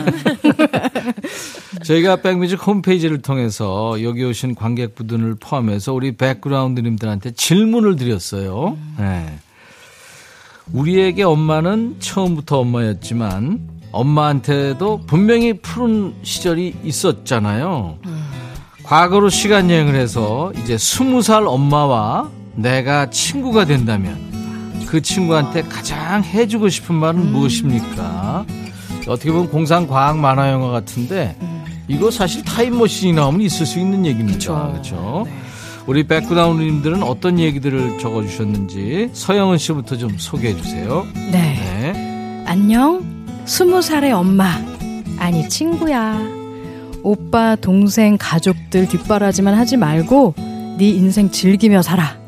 [1.84, 8.78] 저희가 백뮤직 홈페이지를 통해서 여기 오신 관객분들을 포함해서 우리 백그라운드님들한테 질문을 드렸어요.
[8.98, 9.40] 네.
[10.72, 13.60] 우리에게 엄마는 처음부터 엄마였지만
[13.92, 17.98] 엄마한테도 분명히 푸른 시절이 있었잖아요.
[18.84, 24.18] 과거로 시간 여행을 해서 이제 스무 살 엄마와 내가 친구가 된다면
[24.94, 28.46] 그 친구한테 가장 해주고 싶은 말은 무엇입니까?
[29.08, 31.36] 어떻게 보면 공상 과학 만화 영화 같은데
[31.88, 34.68] 이거 사실 타임머신이 나오면 있을 수 있는 얘기입니다.
[34.72, 35.26] 그렇죠?
[35.88, 41.08] 우리 백그라운드님들은 어떤 얘기들을 적어주셨는지 서영은 씨부터 좀 소개해 주세요.
[41.32, 41.32] 네.
[41.32, 42.44] 네.
[42.46, 43.04] 안녕.
[43.46, 44.62] 스무 살의 엄마.
[45.18, 46.22] 아니, 친구야.
[47.02, 50.36] 오빠, 동생, 가족들 뒷바라지만 하지 말고
[50.78, 52.23] 네 인생 즐기며 살아.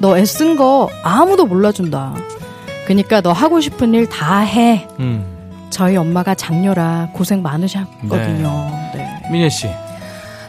[0.00, 2.14] 너 애쓴 거 아무도 몰라준다.
[2.86, 4.86] 그니까 너 하고 싶은 일 다 해.
[5.00, 5.66] 음.
[5.70, 8.70] 저희 엄마가 장녀라 고생 많으셨거든요.
[8.94, 9.22] 네.
[9.30, 9.68] 민혜 씨.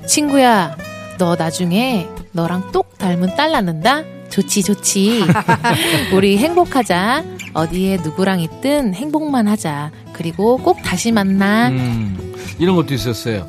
[0.08, 0.76] 친구야,
[1.18, 4.04] 너 나중에 너랑 똑 닮은 딸 낳는다?
[4.30, 5.24] 좋지, 좋지.
[6.14, 7.24] 우리 행복하자.
[7.54, 9.92] 어디에 누구랑 있든 행복만 하자.
[10.14, 11.70] 그리고 꼭 다시 만나.
[11.70, 13.48] 음, 이런 것도 있었어요.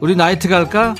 [0.00, 0.94] 우리 나이트 갈까?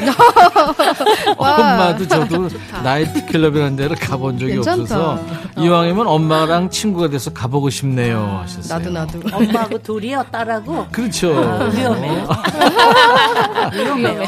[1.36, 2.48] 엄마도 저도
[2.82, 4.80] 나이트 클럽이라는 데를 가본 적이 괜찮다.
[4.82, 5.20] 없어서
[5.58, 8.78] 이왕이면 엄마랑 친구가 돼서 가보고 싶네요 하셨어요.
[8.78, 9.20] 나도 나도.
[9.36, 10.86] 엄마하고 둘이요, 딸하고.
[10.92, 11.36] 그렇죠.
[11.36, 12.28] 아, 위험해요.
[13.74, 14.22] 위험해요.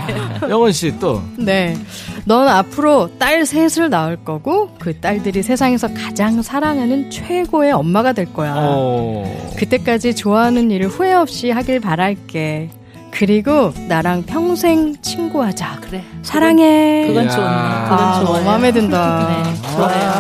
[0.51, 1.23] 영원 씨 또.
[1.37, 1.77] 네.
[2.25, 8.55] 넌 앞으로 딸 셋을 낳을 거고 그 딸들이 세상에서 가장 사랑하는 최고의 엄마가 될 거야.
[8.57, 9.53] 어.
[9.59, 12.71] 그때까지 좋아하는 일을 후회 없이 하길 바랄게.
[13.13, 15.81] 그리고 나랑 평생 친구하자.
[15.83, 16.03] 그래.
[16.23, 17.07] 사랑해.
[17.07, 17.29] 그건.
[17.29, 17.37] 좋네.
[17.37, 18.45] 그건 아, 좋아요.
[18.45, 19.45] 마음에 든다.
[19.45, 20.13] 네, 좋아요.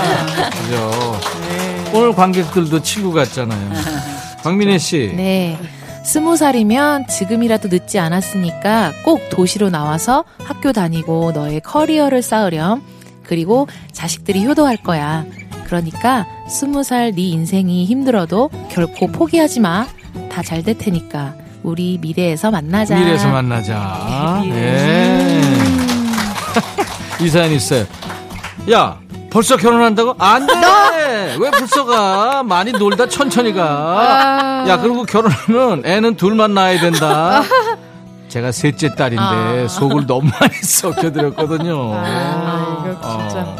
[0.50, 0.90] 그죠.
[1.48, 1.90] 네.
[1.94, 3.70] 오늘 관객들도 친구 같잖아요.
[4.44, 5.12] 박민혜 씨.
[5.16, 5.58] 네.
[6.04, 12.82] 스무 살이면 지금이라도 늦지 않았으니까 꼭 도시로 나와서 학교 다니고 너의 커리어를 쌓으렴.
[13.24, 15.24] 그리고 자식들이 효도할 거야.
[15.66, 19.86] 그러니까 스무 살 네 인생이 힘들어도 결코 포기하지 마.
[20.30, 21.34] 다 잘 될 테니까.
[21.62, 22.98] 우리 미래에서 만나자.
[22.98, 24.42] 미래에서 만나자.
[24.48, 25.40] 네.
[27.20, 27.84] 이 사연 있어요.
[28.70, 28.98] 야,
[29.30, 30.16] 벌써 결혼한다고?
[30.18, 31.36] 안 돼!
[31.38, 32.42] 왜 벌써 가?
[32.42, 34.64] 많이 놀다 천천히 가.
[34.68, 37.42] 야, 그리고 결혼하면 애는 둘만 낳아야 된다.
[38.28, 39.22] 제가 셋째 딸인데
[39.64, 39.68] 아.
[39.68, 41.92] 속을 너무 많이 썩혀드렸거든요.
[41.94, 43.42] 아, 이거 진짜.
[43.42, 43.56] 어.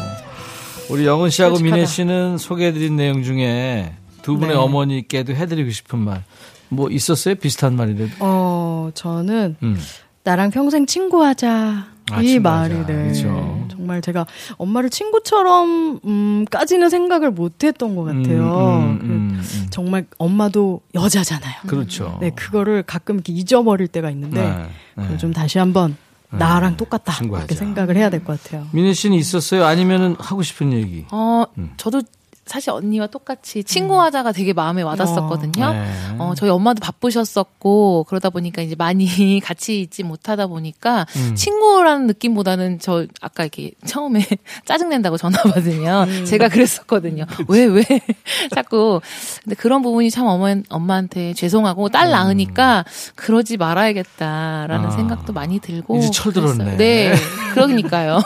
[0.89, 1.75] 우리 영은 씨하고 솔직하다.
[1.75, 4.61] 민혜 씨는 소개해드린 내용 중에 두 분의 네.
[4.61, 6.23] 어머니께도 해드리고 싶은 말.
[6.69, 7.35] 뭐 있었어요?
[7.35, 8.11] 비슷한 말이라도.
[8.19, 9.77] 어, 저는 음.
[10.23, 11.87] 나랑 평생 친구하자.
[12.11, 12.73] 아, 이 친구하자.
[12.75, 13.07] 말이 네.
[13.09, 13.65] 그쵸.
[13.71, 14.25] 정말 제가
[14.57, 18.77] 엄마를 친구처럼 음까지는 생각을 못 했던 것 같아요.
[18.79, 19.67] 음, 음, 그 음, 음.
[19.69, 21.53] 정말 엄마도 여자잖아요.
[21.67, 22.17] 그렇죠.
[22.21, 24.57] 네, 그거를 가끔 이렇게 잊어버릴 때가 있는데 네,
[24.97, 25.03] 네.
[25.03, 25.95] 그걸 좀 다시 한번
[26.29, 27.45] 나랑 똑같다 친구하자.
[27.45, 28.67] 이렇게 생각을 해야 될 것 같아요.
[28.71, 29.65] 민혜 씨는 있었어요?
[29.65, 31.05] 아니면은 하고 싶은 얘기?
[31.11, 31.71] 어, 음.
[31.77, 32.01] 저도
[32.45, 35.73] 사실 언니와 똑같이 친구하자가 되게 마음에 와닿았었거든요.
[35.73, 35.85] 네.
[36.19, 39.05] 어, 저희 엄마도 바쁘셨었고 그러다 보니까 이제 많이
[39.43, 41.35] 같이 있지 못하다 보니까 음.
[41.35, 44.25] 친구라는 느낌보다는 저 아까 이렇게 처음에
[44.65, 47.25] 짜증 낸다고 전화 받으면 제가 그랬었거든요.
[47.47, 47.83] 왜왜
[48.53, 48.99] 자꾸
[49.43, 52.83] 근데 그런 부분이 참 엄마 엄마한테 죄송하고 딸 낳으니까
[53.15, 54.91] 그러지 말아야겠다라는 아.
[54.91, 56.57] 생각도 많이 들고 이제 철들었네.
[56.57, 56.77] 그랬어요.
[56.77, 57.13] 네,
[57.53, 58.19] 그러니까요.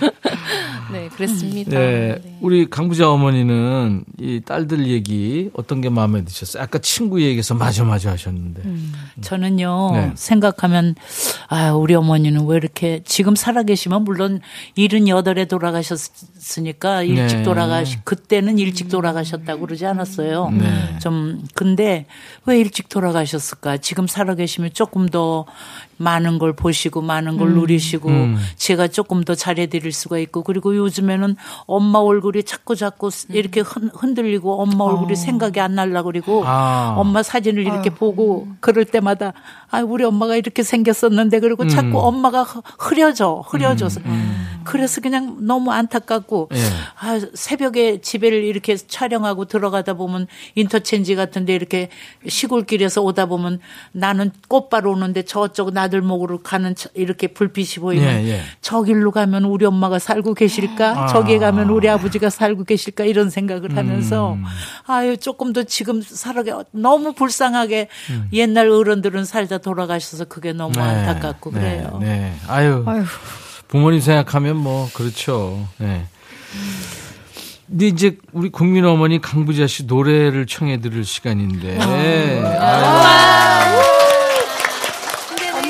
[0.92, 1.70] 네, 그랬습니다.
[1.70, 6.62] 네, 우리 강부자 어머니는 이 딸들 얘기 어떤 게 마음에 드셨어요?
[6.62, 8.62] 아까 친구 얘기해서 맞아 맞아 하셨는데.
[9.20, 10.12] 저는요 네.
[10.14, 10.94] 생각하면
[11.48, 14.40] 아 우리 어머니는 왜 이렇게 지금 살아계시면 물론
[14.76, 17.42] 78에 돌아가셨으니까 일찍 네.
[17.42, 20.50] 돌아가시 그때는 일찍 돌아가셨다고 그러지 않았어요.
[20.50, 20.98] 네.
[21.00, 22.06] 좀 근데
[22.44, 23.78] 왜 일찍 돌아가셨을까?
[23.78, 25.46] 지금 살아계시면 조금 더
[25.98, 28.36] 많은 걸 보시고 많은 걸 누리시고 음.
[28.56, 34.60] 제가 조금 더 잘해드릴 수가 있고 그리고 요즘에는 엄마 얼굴이 자꾸 자꾸 이렇게 흔, 흔들리고
[34.60, 36.94] 엄마 얼굴이 생각이 안 날라 그리고 아.
[36.98, 39.32] 엄마 사진을 이렇게 보고 그럴 때마다
[39.70, 41.68] 아 우리 엄마가 이렇게 생겼었는데 그리고 음.
[41.68, 44.00] 자꾸 엄마가 흐- 흐려져 흐려져서
[44.66, 46.58] 그래서 그냥 너무 안타깝고 예.
[46.98, 51.88] 아 새벽에 집에를 이렇게 촬영하고 들어가다 보면 인터체인지 같은데 이렇게
[52.26, 53.60] 시골길에서 오다 보면
[53.92, 58.40] 나는 꽃바로 오는데 저쪽 나들목으로 가는 저- 이렇게 불빛이 보이면 예, 예.
[58.60, 61.04] 저 길로 가면 우리 엄마가 살고 계실까?
[61.04, 61.06] 아.
[61.06, 63.04] 저기에 가면 우리 아버지가 살고 계실까?
[63.04, 64.44] 이런 생각을 하면서 음.
[64.86, 67.88] 아유 조금 더 지금 살아게 너무 불쌍하게
[68.32, 70.82] 옛날 어른들은 살다 돌아가셔서 그게 너무 음.
[70.82, 71.98] 네, 안타깝고 네, 그래요.
[72.00, 72.32] 네.
[72.48, 72.84] 아유,
[73.68, 75.66] 부모님 생각하면 뭐 그렇죠.
[75.78, 76.06] 네.
[77.66, 81.78] 근데 이제 우리 국민 어머니 강부자 씨 노래를 청해 들을 시간인데.
[81.80, 83.82] 아유.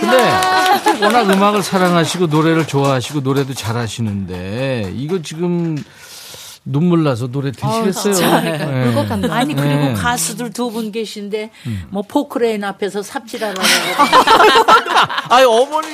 [0.01, 5.77] 근데 워낙 음악을 사랑하시고 노래를 좋아하시고 노래도 잘하시는데 이거 지금
[6.69, 8.41] 눈물 나서 노래 되시겠어요?
[8.41, 8.89] 네.
[8.89, 9.29] 울것 같네.
[9.31, 9.89] 아니 그리고 네.
[9.91, 9.95] 음.
[9.95, 11.51] 가수들 두 분 계신데
[11.91, 13.63] 뭐 포크레인 앞에서 삽질하라고
[15.31, 15.87] 아유 어머니.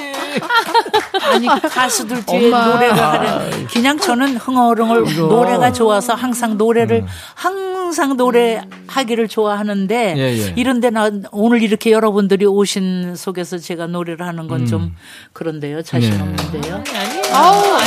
[1.21, 2.67] 아니 가수들 뒤에 엄마.
[2.69, 5.23] 노래를 하는 그냥 저는 흥얼흥얼 이거.
[5.27, 7.05] 노래가 좋아서 항상 노래를
[7.35, 10.53] 항상 노래하기를 좋아하는데 예, 예.
[10.57, 14.97] 이런데 나 오늘 이렇게 여러분들이 오신 속에서 제가 노래를 하는 건좀
[15.35, 16.21] 그런데요 자신 네.
[16.23, 16.83] 없는데요.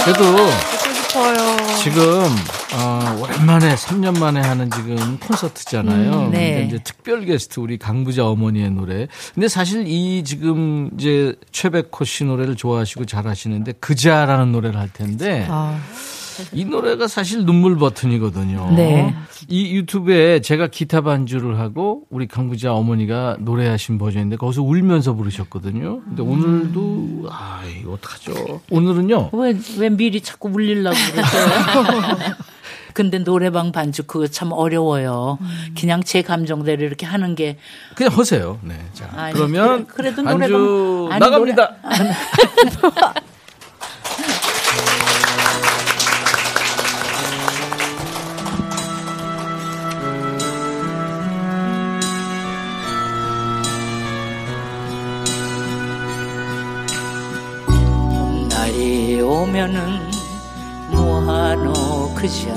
[0.06, 0.85] 그래도 듣고
[1.16, 1.78] 싶어요.
[1.78, 2.04] 지금
[2.76, 6.12] 어, 오랜만에 3년 만에 하는 지금 콘서트잖아요.
[6.12, 6.56] 음, 네.
[6.56, 9.08] 근데 이제 특별 게스트 우리 강부자 어머니의 노래.
[9.34, 15.48] 근데 사실 이 지금 이제 최백호 씨 노래를 좋아하시고 잘 하시는데 그자라는 노래를 할 텐데
[15.50, 15.80] 아,
[16.54, 18.74] 이 노래가 사실 눈물 버튼이거든요.
[18.76, 19.16] 네.
[19.48, 26.02] 이 유튜브에 제가 기타 반주를 하고 우리 강부자 어머니가 노래하신 버전인데 거기서 울면서 부르셨거든요.
[26.04, 28.62] 근데 오늘도 아 이거 어떡하죠?
[28.70, 29.30] 오늘은요.
[29.34, 32.36] 왜, 왜 미리 자꾸 울리려고 그러세요?
[32.94, 35.38] 근데 노래방 반주 그거 참 어려워요.
[35.78, 37.58] 그냥 제 감정대로 이렇게 하는 게
[37.94, 38.58] 그냥 하세요.
[38.62, 38.74] 네.
[38.94, 41.76] 자, 아니, 그러면 그래- 반주 노래방- 아니, 나갑니다.
[41.84, 42.10] 날이
[59.46, 60.00] 오면은
[60.92, 62.52] 뭐하노 그자?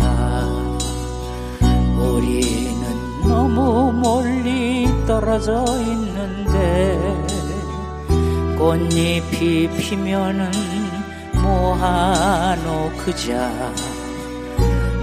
[1.99, 2.83] 우리는
[3.23, 6.99] 너무 멀리 떨어져 있는데
[8.57, 10.51] 꽃잎이 피면은
[11.35, 13.53] 뭐하노 그자?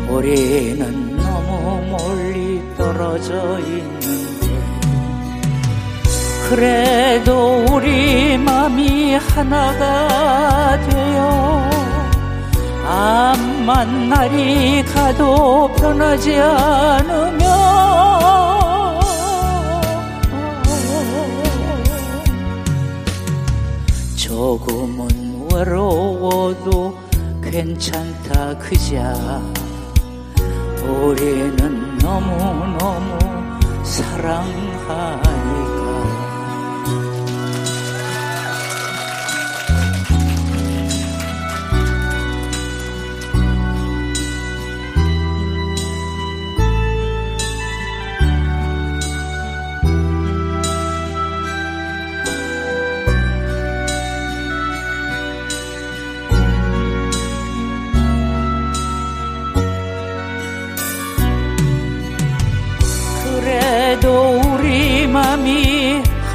[0.09, 4.44] 우리는 너무 멀리 떨어져 있는데
[6.49, 11.69] 그래도 우리 맘이 하나가 되어
[12.87, 17.45] 암만 날이 가도 변하지 않으면
[24.15, 26.97] 조금은 외로워도
[27.41, 29.13] 괜찮다 그자.
[30.83, 33.17] 우리는 너무너무
[33.83, 35.44] 사랑하니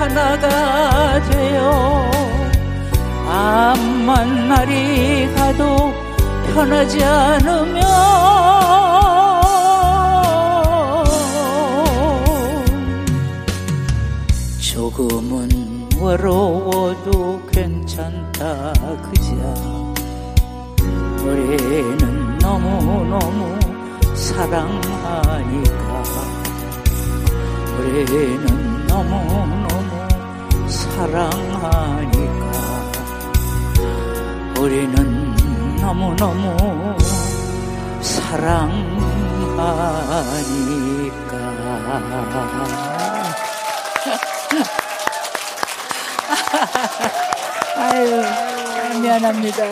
[0.01, 2.11] 하나가 되어
[3.28, 5.92] 암만 날이 가도
[6.46, 7.82] 편하지 않으면
[14.59, 18.72] 조금은 외로워도 괜찮다
[19.03, 19.34] 그자
[21.22, 23.59] 우리는 너무너무
[24.14, 25.90] 사랑하니까.
[27.78, 29.89] 우리는 너무너무
[31.01, 32.44] 사랑하니까
[34.59, 35.34] 우리는
[35.76, 36.94] 너무너무
[38.03, 39.57] 사랑하니까
[47.78, 48.22] 아유
[49.01, 49.64] 미안합니다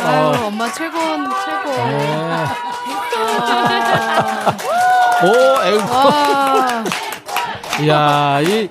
[0.00, 0.46] 어.
[0.46, 1.70] 엄마 최고, 최고.
[1.70, 2.24] 네.
[3.38, 4.56] 아.
[5.22, 5.26] 오,
[5.64, 5.78] 에이.
[5.78, 6.84] 와.
[7.80, 8.68] 이야, 이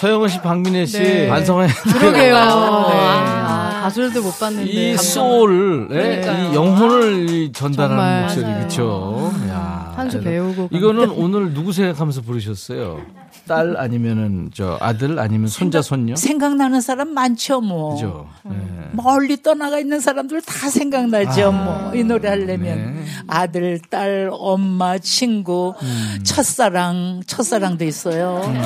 [0.00, 1.28] 서영은 씨, 박민혜 씨 네.
[1.28, 1.68] 완성해.
[1.92, 2.34] 그러게요.
[2.34, 2.40] 네.
[2.40, 3.70] 아.
[3.80, 4.70] 아, 가수들도 못 봤는데.
[4.70, 4.96] 이.
[4.96, 6.50] 소울, 예, 그러니까요.
[6.50, 8.22] 이 영혼을 이 전달하는 정말.
[8.22, 8.60] 목소리, 맞아요.
[8.62, 9.32] 그쵸?
[9.50, 10.68] 야, 한수 그래서 배우고.
[10.74, 11.22] 이거는 갑니다.
[11.22, 13.00] 오늘 누구 생각하면서 부르셨어요?
[13.46, 16.14] 딸 아니면은 저 아들 아니면 손자 손녀?
[16.14, 18.28] 생각나는 사람 많죠 뭐 그죠?
[18.44, 18.54] 네.
[18.92, 21.50] 멀리 떠나가 있는 사람들 다 생각나죠 아.
[21.90, 23.04] 뭐이 노래 하려면 네.
[23.26, 26.20] 아들 딸 엄마 친구 음.
[26.22, 28.60] 첫사랑 첫사랑도 있어요 네.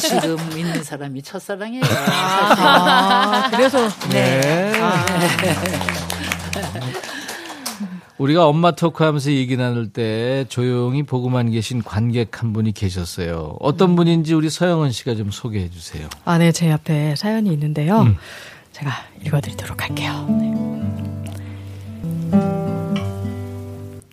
[0.00, 3.88] 지금 있는 사람이 첫사랑이에요 아, 그래서.
[4.10, 4.72] 네.
[8.18, 13.56] 우리가 엄마 토크 하면서 얘기 나눌 때 조용히 보고만 계신 관객 한 분이 계셨어요.
[13.60, 16.08] 어떤 분인지 우리 서영은 씨가 좀 소개해 주세요.
[16.24, 18.00] 아, 네, 제 앞에 사연이 있는데요.
[18.00, 18.16] 음.
[18.72, 18.90] 제가
[19.24, 20.26] 읽어드리도록 할게요.
[20.28, 20.54] 네.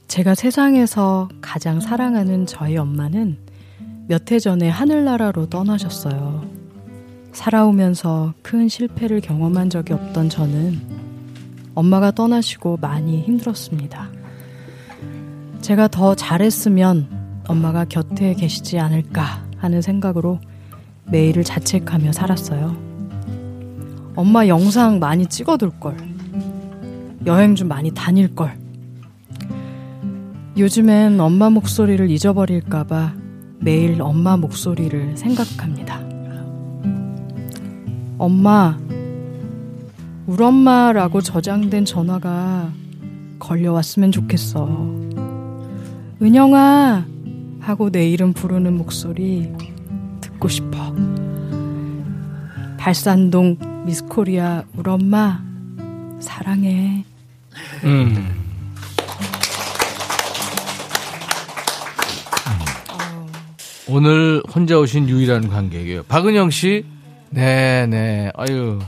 [0.07, 3.37] 제가 세상에서 가장 사랑하는 저희 엄마는
[4.07, 6.45] 몇 해 전에 하늘나라로 떠나셨어요.
[7.31, 10.79] 살아오면서 큰 실패를 경험한 적이 없던 저는
[11.73, 14.09] 엄마가 떠나시고 많이 힘들었습니다.
[15.61, 20.39] 제가 더 잘했으면 엄마가 곁에 계시지 않을까 하는 생각으로
[21.05, 22.75] 매일을 자책하며 살았어요.
[24.15, 25.97] 엄마 영상 많이 찍어둘 걸.
[27.25, 28.57] 여행 좀 많이 다닐 걸.
[30.57, 33.24] 요즘엔 엄마 목소리를 잊어버릴까봐
[33.59, 35.99] 매일 엄마 목소리를 생각합니다.
[38.17, 38.77] 엄마,
[40.27, 42.71] 울 엄마라고 저장된 전화가
[43.39, 44.67] 걸려왔으면 좋겠어.
[46.21, 47.05] 은영아!
[47.59, 49.51] 하고 내 이름 부르는 목소리
[50.21, 50.95] 듣고 싶어.
[52.77, 55.43] 발산동 미스코리아 울 엄마
[56.19, 57.03] 사랑해.
[57.83, 58.44] 음.
[63.87, 66.03] 오늘 혼자 오신 유일한 관객이에요.
[66.03, 66.85] 박은영 씨.
[67.29, 68.31] 네, 네.
[68.35, 68.79] 아유.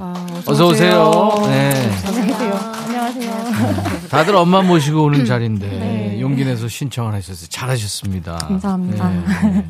[0.47, 1.33] 어서 오세요.
[1.45, 1.71] 네.
[2.07, 2.53] 안녕하세요.
[2.53, 4.07] 안녕하세요.
[4.09, 7.47] 다들 엄마 모시고 오는 자리인데 용기 내서 신청을 하셨어요.
[7.49, 8.37] 잘하셨습니다.
[8.37, 9.09] 감사합니다.
[9.09, 9.65] 네.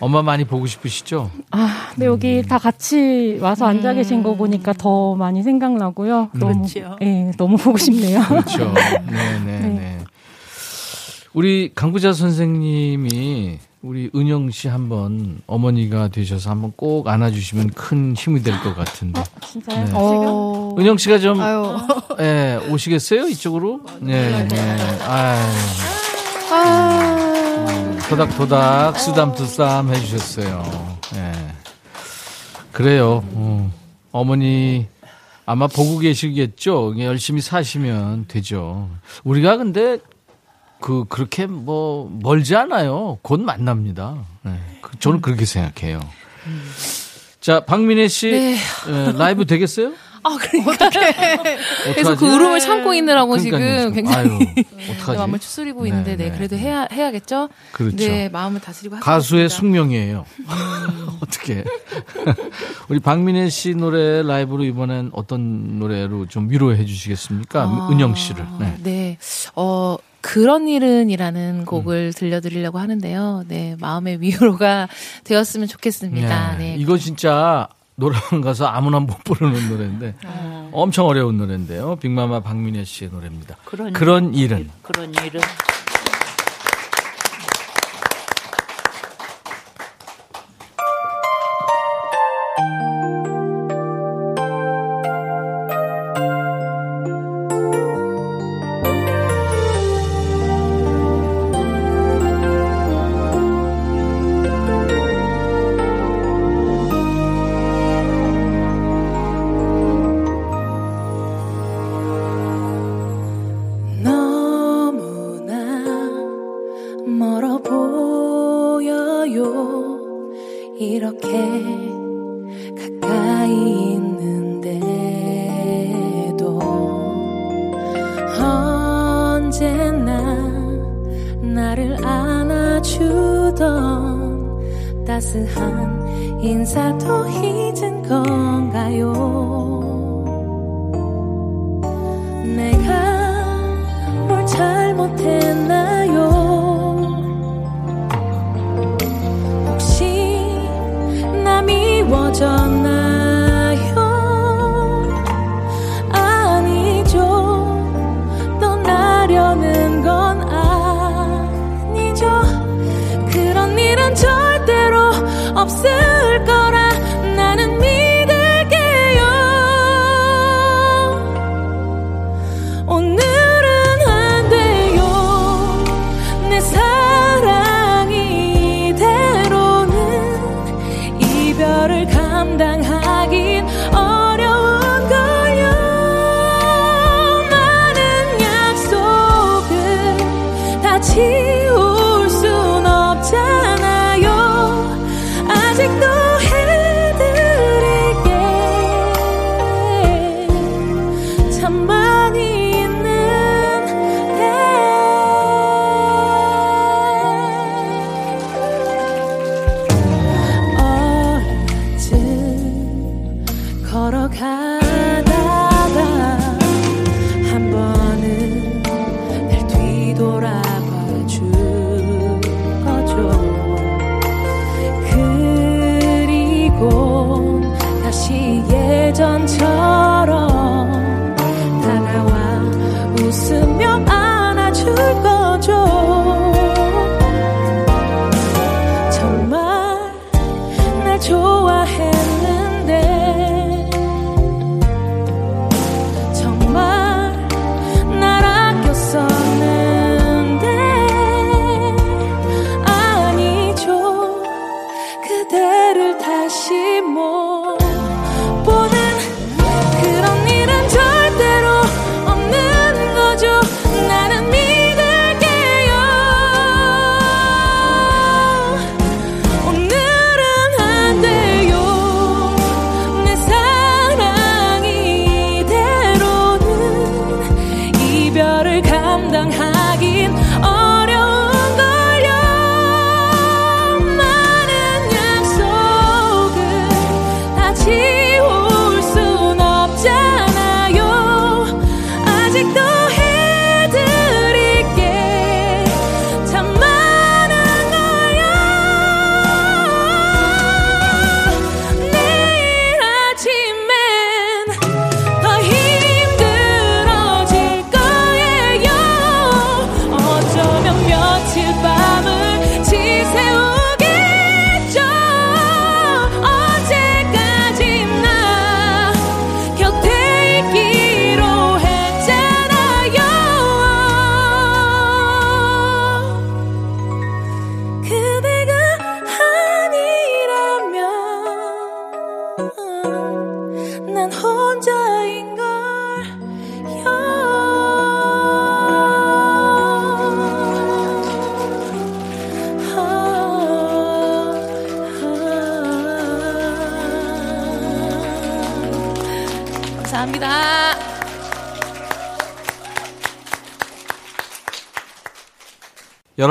[0.00, 1.30] 엄마 많이 보고 싶으시죠?
[1.50, 6.30] 아, 근데 여기 다 같이 와서 앉아 계신 거 보니까 더 많이 생각나고요.
[6.34, 6.96] 너무, 그렇죠.
[7.02, 8.22] 예, 너무 보고 싶네요.
[8.22, 8.72] 그렇죠.
[8.72, 9.49] 네, 네, 네.
[11.32, 18.60] 우리 강부자 선생님이 우리 은영 씨 한번 어머니가 되셔서 한번 꼭 안아주시면 큰 힘이 될
[18.62, 19.22] 것 같은데.
[19.46, 19.84] 진짜요?
[19.86, 19.90] 네.
[19.94, 20.74] 어.
[20.78, 21.76] 은영 씨가 좀, 아유.
[22.20, 23.28] 예, 오시겠어요?
[23.28, 23.80] 이쪽으로?
[24.00, 24.60] 네, 네.
[25.06, 25.38] 아유.
[26.52, 27.96] 아.
[28.10, 30.98] 토닥토닥, 쓰담투쌈 해주셨어요.
[31.14, 31.32] 예.
[32.72, 33.24] 그래요.
[33.32, 33.72] 어.
[34.12, 34.88] 어머니,
[35.46, 36.96] 아마 보고 계시겠죠?
[36.98, 38.90] 열심히 사시면 되죠.
[39.24, 39.98] 우리가 근데,
[40.80, 43.18] 그, 그렇게 뭐, 멀지 않아요.
[43.22, 44.16] 곧 만납니다.
[44.42, 44.52] 네.
[44.80, 46.00] 그- 저는 그렇게 생각해요.
[47.40, 48.56] 자, 박민혜 씨, 네.
[48.88, 49.92] 예, 라이브 되겠어요?
[50.22, 50.90] 아, 그러니까.
[51.94, 52.16] 계속?
[52.16, 53.94] 그 울음을 참고 있느라고 그러니까요, 지금 지금.
[53.94, 54.38] 굉장히 아유,
[54.92, 55.12] 어떡하지?
[55.12, 56.62] 네, 마음을 추스리고 네, 있는데, 네, 네, 그래도 네.
[56.62, 57.48] 해야, 해야겠죠?
[57.72, 57.96] 그렇죠.
[57.96, 59.56] 네, 마음을 다스리고 가수의 하겠습니다.
[59.56, 60.26] 숙명이에요.
[61.22, 61.64] 어떻게?
[62.90, 67.62] 우리 박민혜 씨 노래 라이브로 이번엔 어떤 노래로 좀 위로해 주시겠습니까?
[67.62, 68.44] 아, 은영 씨를.
[68.58, 68.74] 네.
[68.82, 69.18] 네.
[69.54, 70.68] 어, 그런 음.
[70.68, 73.44] 일은이라는 곡을 들려드리려고 하는데요.
[73.48, 74.88] 네, 마음의 위로가
[75.24, 76.56] 되었으면 좋겠습니다.
[76.58, 76.58] 네.
[76.58, 76.76] 네.
[76.78, 80.14] 이거 진짜 노래방 가서 아무나 못 부르는 노래인데
[80.72, 81.96] 엄청 어려운 노래인데요.
[81.96, 83.56] 빅마마 박민혜 씨의 노래입니다.
[83.64, 85.40] 그런, 그런 일은 그런 일은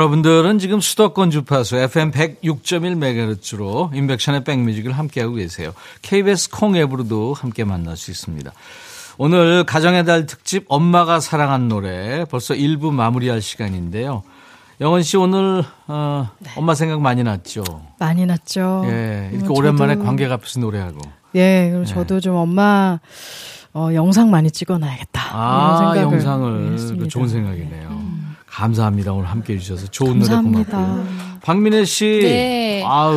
[0.00, 5.72] 여러분들은 지금 수도권 주파수 FM 106.1MHz로 인백션의 백뮤직을 함께하고 계세요.
[6.00, 8.50] KBS 콩 앱으로도 함께 만날 수 있습니다.
[9.18, 14.22] 오늘 가정의 달 특집 엄마가 사랑한 노래 벌써 1부 마무리할 시간인데요.
[14.80, 17.62] 영원 씨 오늘 어, 엄마 생각 많이 났죠?
[17.98, 18.84] 많이 났죠.
[18.86, 20.98] 예, 이렇게 어, 오랜만에 저도- 관객 앞에서 노래하고.
[21.34, 22.98] 예, 그리고 저도 좀 엄마
[23.74, 25.20] 어, 영상 많이 찍어놔야겠다.
[25.32, 26.76] 아, 영상을.
[26.98, 27.99] 그 좋은 생각이네요.
[28.60, 29.12] 감사합니다.
[29.12, 30.76] 오늘 함께 해주셔서 좋은 감사합니다.
[30.76, 31.06] 노래 고맙고요.
[31.40, 32.84] 박민혜 씨, 네.
[32.86, 33.16] 아우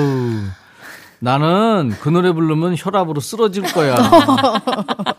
[1.19, 3.97] 나는 그 노래 부르면 혈압으로 쓰러질 거야.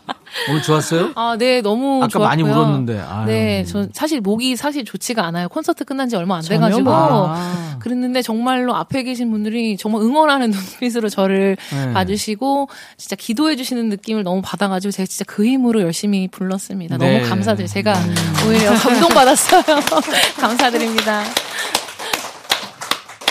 [0.49, 1.11] 오늘 좋았어요?
[1.15, 2.27] 아, 네, 너무 아까 좋았고요.
[2.27, 2.99] 많이 울었는데.
[2.99, 3.25] 아유.
[3.25, 5.49] 네, 저 사실 목이 사실 좋지가 않아요.
[5.49, 6.83] 콘서트 끝난 지 얼마 안 돼가지고.
[6.83, 7.27] 뭐.
[7.29, 7.77] 아.
[7.79, 11.93] 그랬는데 정말로 앞에 계신 분들이 정말 응원하는 눈빛으로 저를 네.
[11.93, 16.97] 봐주시고 진짜 기도해 주시는 느낌을 너무 받아가지고 제가 진짜 그 힘으로 열심히 불렀습니다.
[16.97, 17.17] 네.
[17.19, 17.67] 너무 감사드려요.
[17.67, 17.95] 제가
[18.47, 19.63] 오히려 감동받았어요.
[20.39, 21.23] 감사드립니다.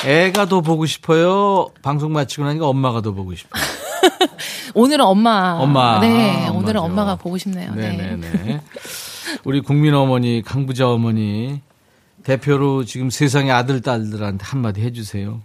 [0.06, 1.68] 애가 더 보고 싶어요.
[1.82, 3.62] 방송 마치고 나니까 엄마가 더 보고 싶어요.
[4.74, 5.58] 오늘은 엄마.
[5.60, 6.00] 엄마.
[6.00, 6.80] 네, 아, 오늘은.
[6.80, 7.74] 엄마가 보고 싶네요.
[7.74, 7.96] 네.
[7.96, 8.60] 네네 네.
[9.44, 11.60] 우리 국민 어머니 강부자 어머니
[12.24, 15.40] 대표로 지금 세상의 아들 딸들한테 한마디 해주세요.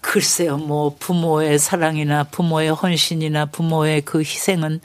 [0.00, 4.80] 글쎄요, 뭐 부모의 사랑이나 부모의 헌신이나 부모의 그 희생은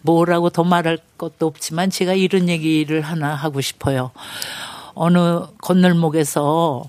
[0.00, 4.10] 뭐라고 더 말할 것도 없지만 제가 이런 얘기를 하나 하고 싶어요.
[4.94, 6.84] 어느 건널목에서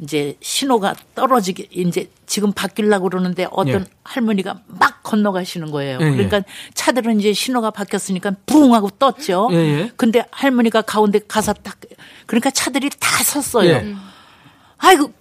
[0.00, 3.84] 이제 신호가 떨어지게 이제 지금 바뀌려고 그러는데 어떤 예.
[4.02, 5.98] 할머니가 막 건너가시는 거예요.
[6.00, 6.10] 예, 예.
[6.10, 6.42] 그러니까
[6.74, 9.48] 차들은 이제 신호가 바뀌었으니까 붕 하고 떴죠.
[9.52, 9.92] 예, 예.
[9.96, 11.78] 근데 할머니가 가운데 가서 딱
[12.26, 13.70] 그러니까 차들이 다 섰어요.
[13.70, 13.94] 예.
[14.78, 15.12] 아이고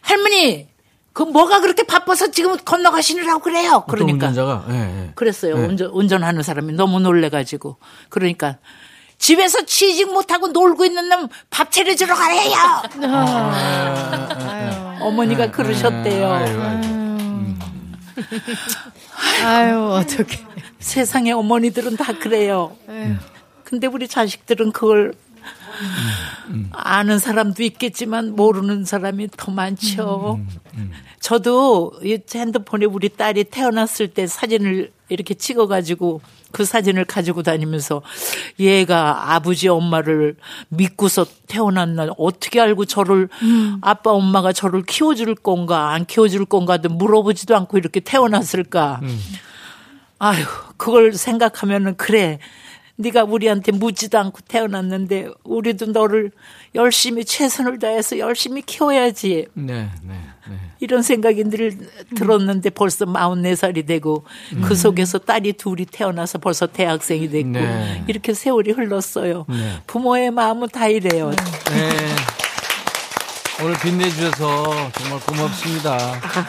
[0.00, 0.68] 할머니
[1.12, 3.84] 그 뭐가 그렇게 바빠서 지금 건너가시느라고 그래요.
[3.88, 5.12] 그러니까 운전자가.
[5.14, 5.56] 그랬어요.
[5.56, 5.66] 네.
[5.66, 7.78] 운전, 운전하는 사람이 너무 놀래 가지고.
[8.10, 8.58] 그러니까
[9.18, 12.54] 집에서 취직 못하고 놀고 있는 놈 밥 차려주러 가래요.
[15.00, 16.30] 어머니가 그러셨대요.
[16.32, 16.96] 아이고, 아이고.
[19.44, 20.46] 아유, 어떡해.
[20.78, 22.76] 세상에 어머니들은 다 그래요.
[23.64, 25.14] 근데 우리 자식들은 그걸
[26.72, 30.40] 아는 사람도 있겠지만 모르는 사람이 더 많죠.
[31.20, 36.20] 저도 이 핸드폰에 우리 딸이 태어났을 때 사진을 이렇게 찍어가지고
[36.56, 38.00] 그 사진을 가지고 다니면서
[38.58, 40.36] 얘가 아버지 엄마를
[40.70, 43.28] 믿고서 태어났나 어떻게 알고 저를
[43.82, 49.02] 아빠 엄마가 저를 키워줄 건가 안 키워줄 건가도 물어보지도 않고 이렇게 태어났을까.
[50.18, 50.46] 아유,
[50.78, 52.38] 그걸 생각하면은 그래.
[52.98, 56.30] 네가 우리한테 묻지도 않고 태어났는데 우리도 너를
[56.74, 59.48] 열심히 최선을 다해서 열심히 키워야지.
[59.52, 60.20] 네, 네, 네.
[60.80, 61.76] 이런 생각이 늘
[62.14, 64.24] 들었는데 벌써 44살이 되고
[64.62, 68.04] 그 속에서 딸이 둘이 태어나서 벌써 대학생이 됐고 네.
[68.08, 69.46] 이렇게 세월이 흘렀어요.
[69.48, 69.80] 네.
[69.86, 71.30] 부모의 마음은 다 이래요.
[71.30, 71.90] 네.
[73.62, 75.98] 오늘 빛내주셔서 정말 고맙습니다.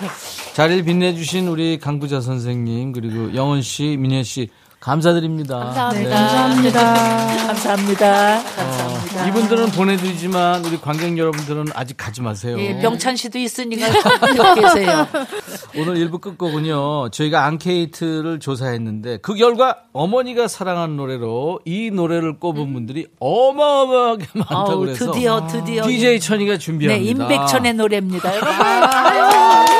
[0.53, 4.49] 자리를 빛내주신 우리 강부자 선생님, 그리고 영원 씨, 민혜 씨,
[4.87, 5.59] 감사드립니다.
[5.59, 6.09] 감사합니다.
[6.09, 6.15] 네.
[6.15, 6.93] 감사합니다.
[7.47, 8.37] 감사합니다.
[8.39, 12.57] 어, 이분들은 보내드리지만 우리 관객 여러분들은 아직 가지 마세요.
[12.57, 13.87] 예, 명찬 씨도 있으니까
[14.37, 15.05] 여기 계세요.
[15.77, 17.09] 오늘 일부 끝곡은요.
[17.09, 25.11] 저희가 앙케이트를 조사했는데 그 결과 어머니가 사랑하는 노래로 이 노래를 꼽은 분들이 어마어마하게 많다고 그래서
[25.11, 27.23] 드디어 드디어 DJ 천이가 네, 준비합니다.
[27.25, 28.35] 임백천의 노래입니다.
[28.35, 29.76] 여러분.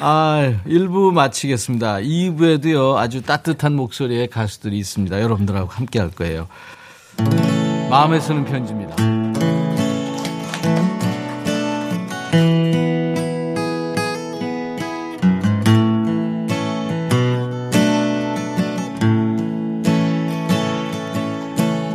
[0.00, 1.96] 아, 1부 마치겠습니다.
[1.96, 5.20] 2부에도요, 아주 따뜻한 목소리의 가수들이 있습니다.
[5.20, 6.46] 여러분들하고 함께 할 거예요.
[7.90, 8.94] 마음에 쓰는 편지입니다.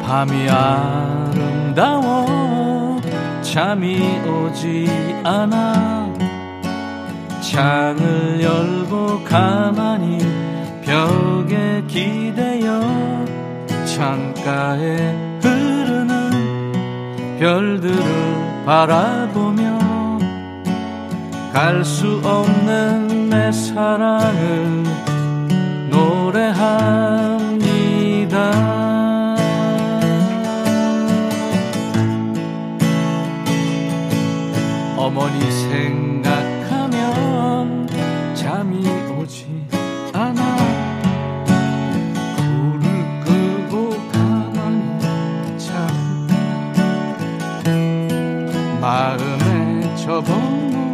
[0.06, 2.26] 밤이 아름다워
[3.41, 4.88] 잠이 오지
[5.24, 6.03] 않아
[7.54, 10.18] 창을 열고 가만히
[10.82, 12.82] 벽에 기대어
[13.86, 19.78] 창가에 흐르는 별들을 바라보며
[21.54, 24.84] 갈 수 없는 내 사랑을
[25.91, 27.14] 노래합니다.
[34.97, 35.51] 어머니
[50.04, 50.93] 접어놓은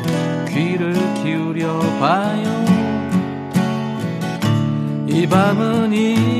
[0.49, 0.95] 귀를
[1.25, 2.65] 기울여 봐요.
[5.09, 6.32] 이 밤은 이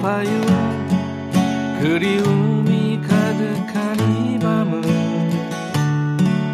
[0.00, 0.40] 열어봐요.
[1.80, 4.80] 그리움이 가득한 이 밤을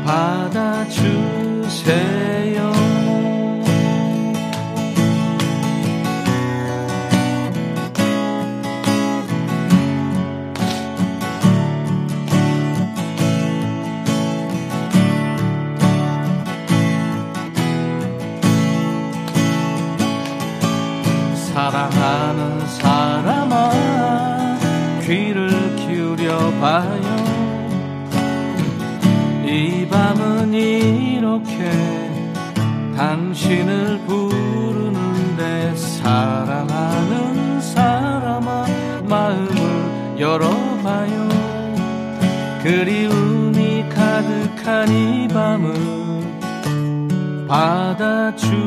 [0.05, 1.37] 받아주세요
[26.61, 27.17] 봐요
[29.45, 31.71] 이 밤은 이렇게
[32.97, 38.67] 당신을 부르는데 사랑하는 사람아
[39.05, 41.29] 마음을 열어봐요
[42.63, 46.07] 그리움이 가득한 이 밤을
[47.47, 48.67] 받아주세요.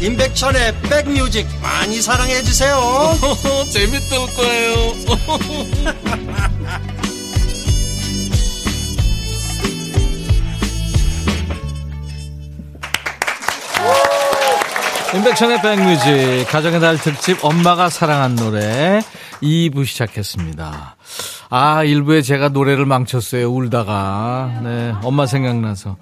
[0.00, 2.78] 임백천의 백뮤직 많이 사랑해 주세요.
[3.72, 4.92] 재밌을 거예요.
[15.14, 19.00] 임백천의 백뮤직 가정의 달 특집 엄마가 사랑한 노래
[19.42, 20.96] 2부 시작했습니다.
[21.50, 24.60] 아 1부에 제가 노래를 망쳤어요 울다가.
[24.62, 25.96] 네 엄마 생각나서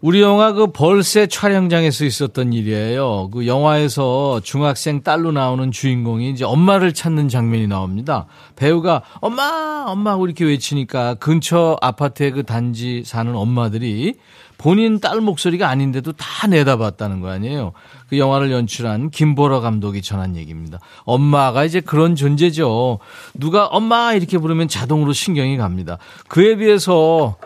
[0.00, 3.30] 우리 영화 그 벌새 촬영장에서 있었던 일이에요.
[3.32, 8.26] 그 영화에서 중학생 딸로 나오는 주인공이 이제 엄마를 찾는 장면이 나옵니다.
[8.56, 14.14] 배우가 엄마 엄마 이렇게 외치니까 근처 아파트에 그 단지 사는 엄마들이
[14.58, 17.72] 본인 딸 목소리가 아닌데도 다 내다봤다는 거 아니에요.
[18.08, 20.78] 그 영화를 연출한 김보라 감독이 전한 얘기입니다.
[21.04, 22.98] 엄마가 이제 그런 존재죠.
[23.34, 25.98] 누가 엄마 이렇게 부르면 자동으로 신경이 갑니다.
[26.28, 27.36] 그에 비해서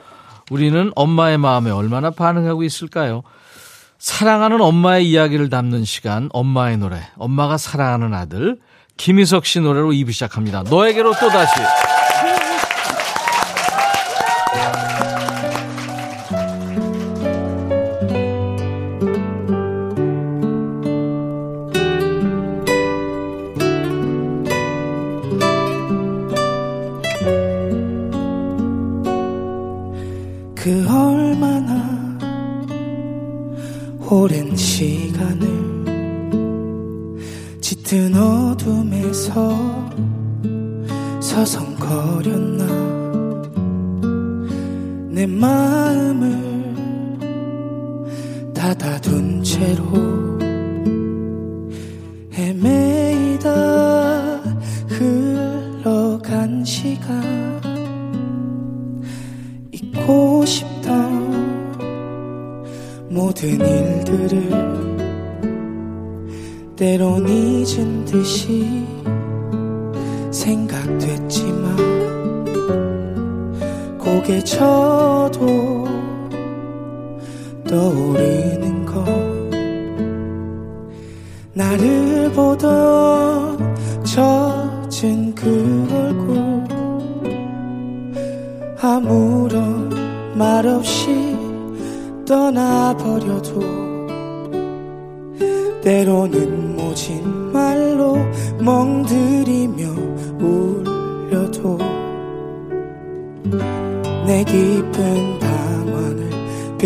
[0.50, 3.22] 우리는 엄마의 마음에 얼마나 반응하고 있을까요?
[3.98, 8.58] 사랑하는 엄마의 이야기를 담는 시간, 엄마의 노래, 엄마가 사랑하는 아들,
[8.96, 10.64] 김희석 씨 노래로 2부 시작합니다.
[10.64, 11.54] 너에게로 또다시.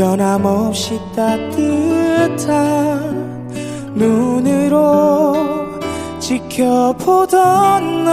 [0.04, 2.44] 변함없이 따뜻한
[3.94, 5.34] 눈으로
[6.18, 8.12] 지켜보던 너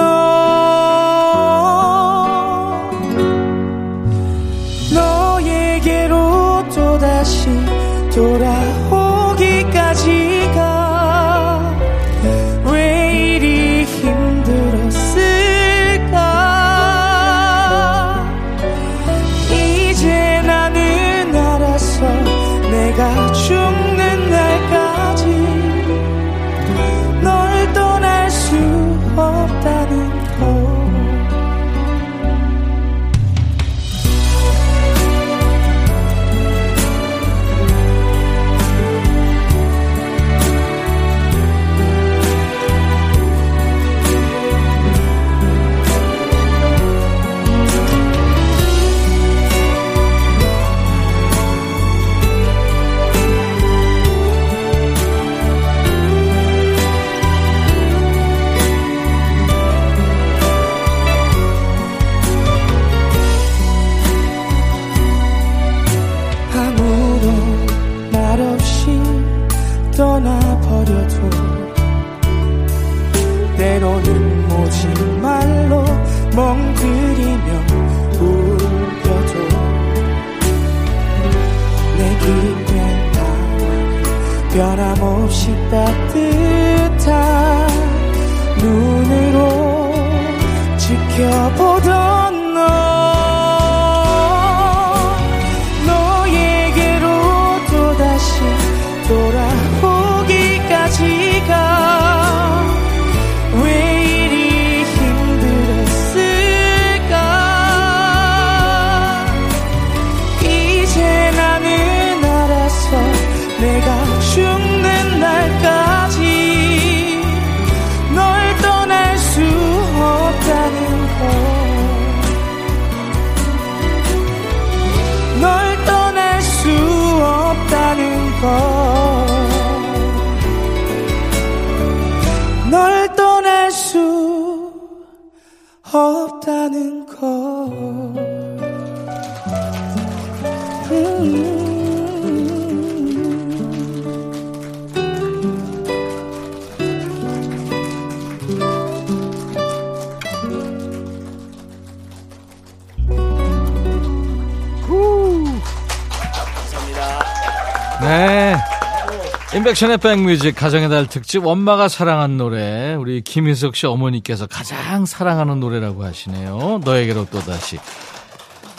[159.72, 166.04] 인백션의 백뮤직 가정의 달 특집 엄마가 사랑한 노래 우리 김희석 씨 어머니께서 가장 사랑하는 노래라고
[166.04, 166.82] 하시네요.
[166.84, 167.80] 너에게로 또다시.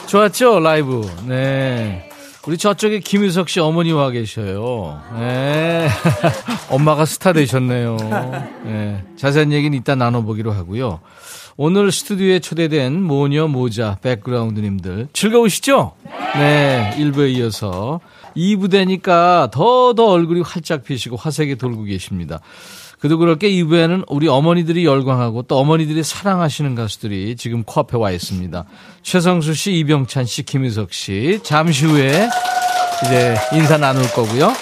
[0.05, 1.09] 좋았죠 라이브.
[1.25, 2.09] 네.
[2.45, 5.01] 우리 저쪽에 김희석 씨 어머니 와 계셔요.
[5.17, 5.87] 네.
[6.69, 7.97] 엄마가 스타 되셨네요.
[8.63, 9.03] 네.
[9.17, 10.99] 자세한 얘기는 이따 나눠보기로 하고요.
[11.57, 15.93] 오늘 스튜디오에 초대된 모녀 모자 백그라운드님들 즐거우시죠?
[16.37, 16.91] 네.
[16.97, 17.99] 1부에 이어서
[18.35, 22.39] 2부 되니까 더 더 얼굴이 활짝 피시고 화색이 돌고 계십니다.
[22.99, 28.63] 그도 그럴 게 2부에는 우리 어머니들이 열광하고 또 어머니들이 사랑하시는 가수들이 지금 코앞에 와 있습니다.
[29.03, 31.39] 최성수 씨, 이병찬 씨, 김희석 씨.
[31.43, 32.29] 잠시 후에
[33.05, 34.53] 이제 인사 나눌 거고요.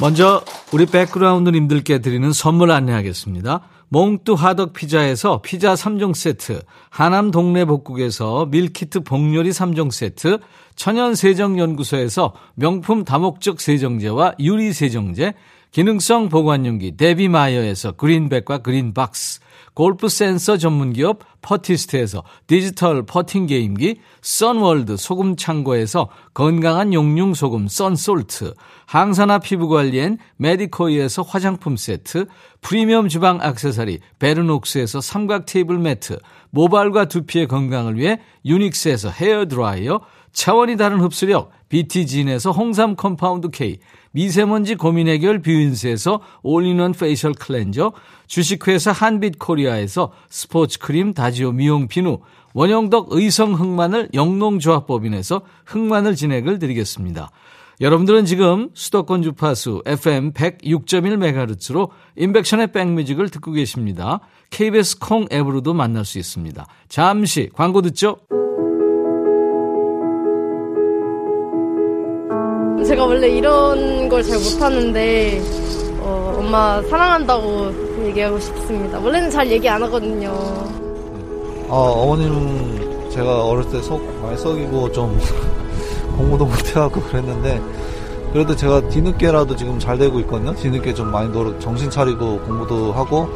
[0.00, 0.42] 먼저
[0.72, 3.60] 우리 백그라운드님들께 드리는 선물 안내하겠습니다.
[3.92, 10.38] 몽뚜 하덕 피자에서 피자 3종 세트, 하남 동네 복국에서 밀키트 복요리 3종 세트,
[10.76, 15.34] 천연 세정연구소에서 명품 다목적 세정제와 유리 세정제,
[15.72, 19.40] 기능성 보관용기 데비마이어에서 그린백과 그린박스,
[19.74, 28.54] 골프 센서 전문기업 퍼티스트에서 디지털 퍼팅 게임기, 선월드 소금 창고에서 건강한 용융 소금 썬솔트,
[28.86, 32.26] 항산화 피부 관리엔 메디코이에서 화장품 세트,
[32.60, 36.18] 프리미엄 주방 액세서리 베르녹스에서 삼각 테이블 매트,
[36.50, 40.00] 모발과 두피의 건강을 위해 유닉스에서 헤어 드라이어,
[40.32, 43.78] 차원이 다른 흡수력 BT진에서 홍삼 compound K,
[44.12, 47.92] 미세먼지 고민 해결 뷰인스에서 all-in-one facial cleanser,
[48.26, 52.18] 주식회사 한빛코리아에서 스포츠 크림 다지오 미용 비누,
[52.54, 57.30] 원형덕 의성 흑마늘 영농조합법인에서 흑마늘 진액을 드리겠습니다.
[57.80, 64.20] 여러분들은 지금 수도권 주파수 FM 106.1MHz로 인백션의 백뮤직을 듣고 계십니다.
[64.50, 66.66] KBS 콩 앱으로도 만날 수 있습니다.
[66.88, 68.18] 잠시 광고 듣죠?
[72.90, 75.40] 제가 원래 이런 걸 잘 못하는데
[76.00, 77.70] 어, 엄마 사랑한다고
[78.06, 78.98] 얘기하고 싶습니다.
[78.98, 80.30] 원래는 잘 얘기 안 하거든요.
[81.68, 85.16] 어, 어머님 제가 어렸을 때 속 많이 썩이고 좀
[86.18, 87.60] 공부도 못해갖고 그랬는데
[88.32, 90.52] 그래도 제가 뒤늦게라도 지금 잘 되고 있거든요.
[90.54, 93.28] 뒤늦게 좀 많이 노력, 정신 차리고 공부도 하고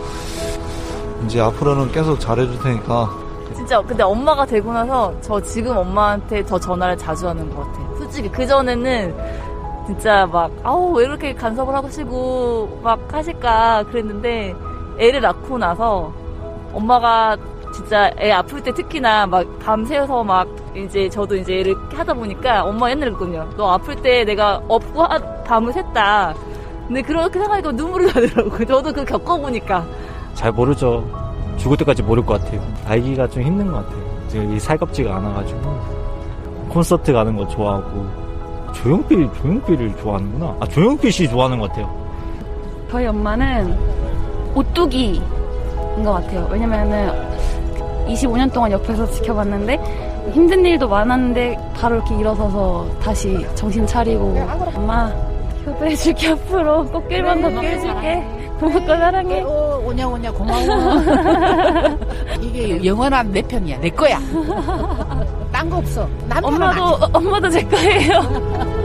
[1.27, 3.09] 이제 앞으로는 계속 잘해줄 테니까
[3.55, 7.84] 진짜 근데 엄마가 되고 나서 저 지금 엄마한테 더 전화를 자주 하는 것 같아요.
[8.15, 9.13] 솔직히 그 전에는
[9.87, 14.55] 진짜 막 아우 왜 이렇게 간섭을 하시고 막 하실까 그랬는데
[15.01, 16.13] 애를 낳고 나서
[16.73, 17.37] 엄마가
[17.75, 20.47] 진짜 애 아플 때 특히나 막 밤새워서 막
[20.77, 23.49] 이제 저도 이제 애를 하다 보니까 엄마 옛날에 그랬거든요.
[23.57, 26.37] 너 아플 때 내가 업고 하, 밤을 샜다.
[26.87, 28.63] 근데 그렇게 생각하니까 눈물이 나더라고요.
[28.65, 29.85] 저도 그 겪어보니까.
[30.35, 31.05] 잘 모르죠.
[31.57, 32.63] 죽을 때까지 모를 것 같아요.
[32.87, 34.29] 알기가 좀 힘든 것 같아요.
[34.29, 36.04] 지금 이 살갑지가 않아가지고
[36.75, 38.05] 콘서트 가는 거 좋아하고
[38.75, 40.57] 조용필 조용필을 좋아하는구나.
[40.59, 41.89] 아 조용필 씨 좋아하는 것 같아요.
[42.91, 43.79] 저희 엄마는
[44.57, 45.23] 오뚜기인
[46.05, 46.49] 것 같아요.
[46.51, 47.13] 왜냐면은
[48.09, 54.37] 25년 동안 옆에서 지켜봤는데 힘든 일도 많았는데 바로 이렇게 일어서서 다시 정신 차리고
[54.75, 55.07] 엄마
[55.65, 58.25] 효도해줄게 앞으로 꽃길만 걷게 해줄게
[58.59, 60.61] 고맙고 사랑해 어, 오냐 오냐 고마워.
[62.43, 64.19] 이게 영원한 내 편이야 내 거야.
[65.65, 66.09] 딴 거 없어.
[66.29, 68.21] 난 엄마도 엄마도 제 거예요.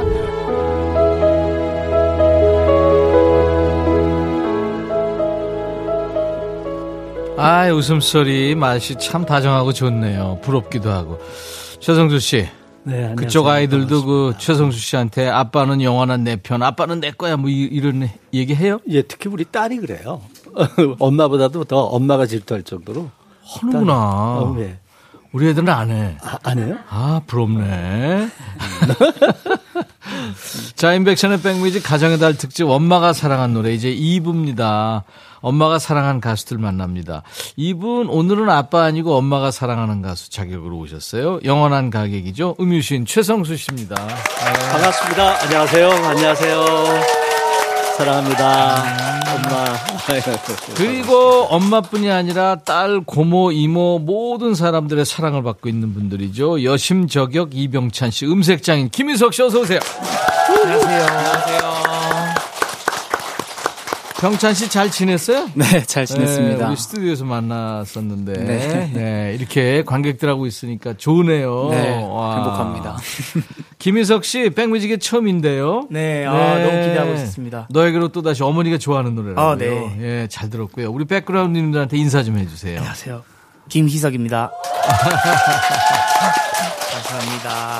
[7.38, 10.40] 아, 웃음소리 맛이 참 다정하고 좋네요.
[10.42, 11.20] 부럽기도 하고.
[11.80, 12.48] 최성주 씨,
[12.84, 13.16] 네, 안녕하세요.
[13.16, 18.10] 그쪽 아이들도 그 최성수 씨한테 아빠는 영원한 내 편, 아빠는 내 거야 뭐 이- 이런
[18.34, 18.80] 얘기 해요?
[18.90, 20.20] 예, 특히 우리 딸이 그래요.
[21.00, 23.10] 엄마보다도 더 엄마가 질투할 정도로.
[23.46, 23.94] 하는구나.
[23.94, 24.78] 어, 예.
[25.32, 26.18] 우리 애들은 안 해.
[26.44, 26.78] 안 해요?
[26.90, 28.30] 아, 부럽네.
[30.76, 35.04] 자, 인백션의 백뮤직 가정의 달 특집 엄마가 사랑한 노래 이제 2부입니다.
[35.42, 37.24] 엄마가 사랑한 가수들 만납니다.
[37.56, 41.40] 이분 오늘은 아빠 아니고 엄마가 사랑하는 가수 자격으로 오셨어요.
[41.46, 42.56] 영원한 가객이죠.
[42.60, 43.96] 음유신 최성수 씨입니다.
[44.72, 45.44] 반갑습니다.
[45.44, 45.90] 안녕하세요.
[45.90, 47.09] 안녕하세요.
[48.00, 49.20] 사랑합니다.
[49.36, 49.66] 엄마.
[50.76, 56.64] 그리고 엄마뿐이 아니라 딸, 고모, 이모 모든 사람들의 사랑을 받고 있는 분들이죠.
[56.64, 59.80] 여심 저격 이병찬 씨, 음색장인 김인석 씨 어서 오세요.
[60.48, 61.06] 안녕하세요.
[61.06, 61.59] 안녕하세요.
[64.22, 65.50] 병찬 씨 잘 지냈어요?
[65.54, 66.58] 네, 잘 지냈습니다.
[66.58, 68.92] 네, 우리 스튜디오에서 만났었는데 네.
[68.94, 69.34] 네.
[69.40, 71.70] 이렇게 관객들하고 있으니까 좋으네요.
[71.72, 72.36] 네, 와.
[72.36, 72.98] 행복합니다.
[73.80, 75.88] 김인석 씨 백뮤직에 처음인데요.
[75.90, 77.68] 네, 아, 너무 기대하고 있었습니다.
[77.72, 79.46] 너에게로 또 다시 어머니가 좋아하는 노래라고요.
[79.52, 79.96] 아, 네.
[80.02, 80.92] 예, 잘 들었고요.
[80.92, 82.78] 우리 백그라운드님들한테 인사 좀 해주세요.
[82.80, 83.24] 안녕하세요.
[83.70, 84.52] 김희석입니다.
[86.92, 87.80] 감사합니다.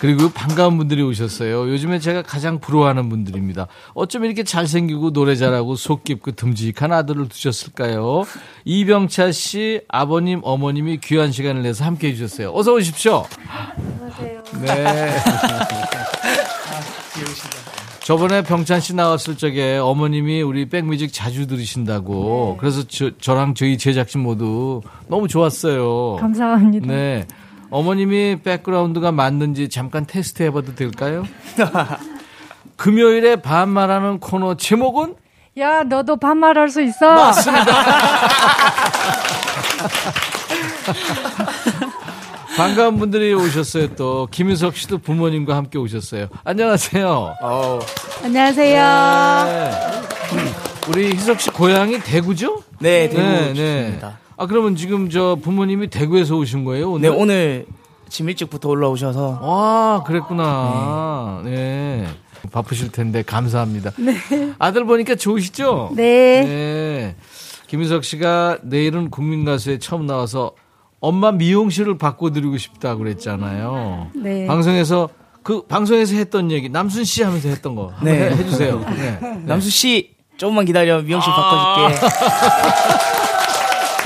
[0.00, 1.68] 그리고 반가운 분들이 오셨어요.
[1.70, 3.66] 요즘에 제가 가장 부러워하는 분들입니다.
[3.94, 8.24] 어쩜 이렇게 잘생기고 노래 잘하고 속 깊고 듬직한 아들을 두셨을까요?
[8.64, 12.52] 이병차 씨 아버님 어머님이 귀한 시간을 내서 함께 해주셨어요.
[12.54, 13.24] 어서 오십시오.
[13.48, 14.42] 안녕하세요.
[14.62, 15.16] 네.
[18.08, 24.22] 저번에 병찬 씨 나왔을 적에 어머님이 우리 백뮤직 자주 들으신다고 그래서 저, 저랑 저희 제작진
[24.22, 26.16] 모두 너무 좋았어요.
[26.16, 26.86] 감사합니다.
[26.86, 27.26] 네.
[27.70, 31.24] 어머님이 백그라운드가 맞는지 잠깐 테스트 해봐도 될까요?
[32.76, 35.16] 금요일에 반말하는 코너 제목은
[35.58, 37.14] 야, 너도 반말할 수 있어.
[37.14, 37.66] 맞습니다.
[42.56, 43.94] 반가운 분들이 오셨어요.
[43.96, 46.28] 또 김윤석 씨도 부모님과 함께 오셨어요.
[46.44, 47.36] 안녕하세요.
[48.22, 49.44] 안녕하세요.
[49.46, 49.70] 네.
[50.88, 52.62] 우리 희석 씨 고향이 대구죠?
[52.78, 54.18] 네, 대구 네, 좋습니다.
[54.38, 56.92] 아 그러면 지금 저 부모님이 대구에서 오신 거예요?
[56.92, 57.10] 오늘?
[57.10, 57.66] 네, 오늘
[58.08, 59.40] 짐 일찍부터 올라오셔서.
[59.42, 61.42] 아, 그랬구나.
[61.44, 62.06] 네.
[62.52, 63.90] 바쁘실 텐데 감사합니다.
[63.98, 64.14] 네.
[64.60, 65.90] 아들 보니까 좋으시죠?
[65.96, 66.44] 네.
[66.44, 67.16] 네.
[67.66, 70.52] 김윤석 씨가 내일은 국민 가수에 처음 나와서
[71.00, 74.12] 엄마 미용실을 바꿔드리고 싶다 그랬잖아요.
[74.14, 74.46] 네.
[74.46, 75.08] 방송에서
[75.42, 78.30] 그 방송에서 했던 얘기 남순 씨 하면서 했던 거 네.
[78.30, 78.78] 해주세요.
[78.80, 79.18] 네.
[79.46, 81.02] 남수 씨, 조금만 기다려.
[81.02, 82.06] 미용실 바꿔줄게.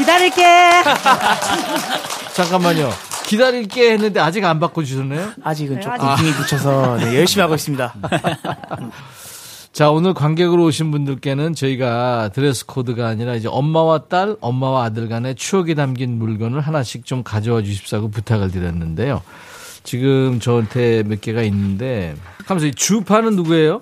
[0.02, 0.42] 기다릴게.
[2.34, 2.90] 잠깐만요.
[3.26, 5.32] 기다릴게 했는데 아직 안 바꿔주셨네요?
[5.42, 6.16] 아직은 조금 아.
[6.16, 7.94] 힘이 붙여서 네, 열심히 하고 있습니다.
[9.72, 15.34] 자, 오늘 관객으로 오신 분들께는 저희가 드레스 코드가 아니라 이제 엄마와 딸, 엄마와 아들 간의
[15.36, 19.22] 추억이 담긴 물건을 하나씩 좀 가져와 주십사고 부탁을 드렸는데요.
[19.82, 23.80] 지금 저한테 몇 개가 있는데, 하면서 이 주파는 누구예요?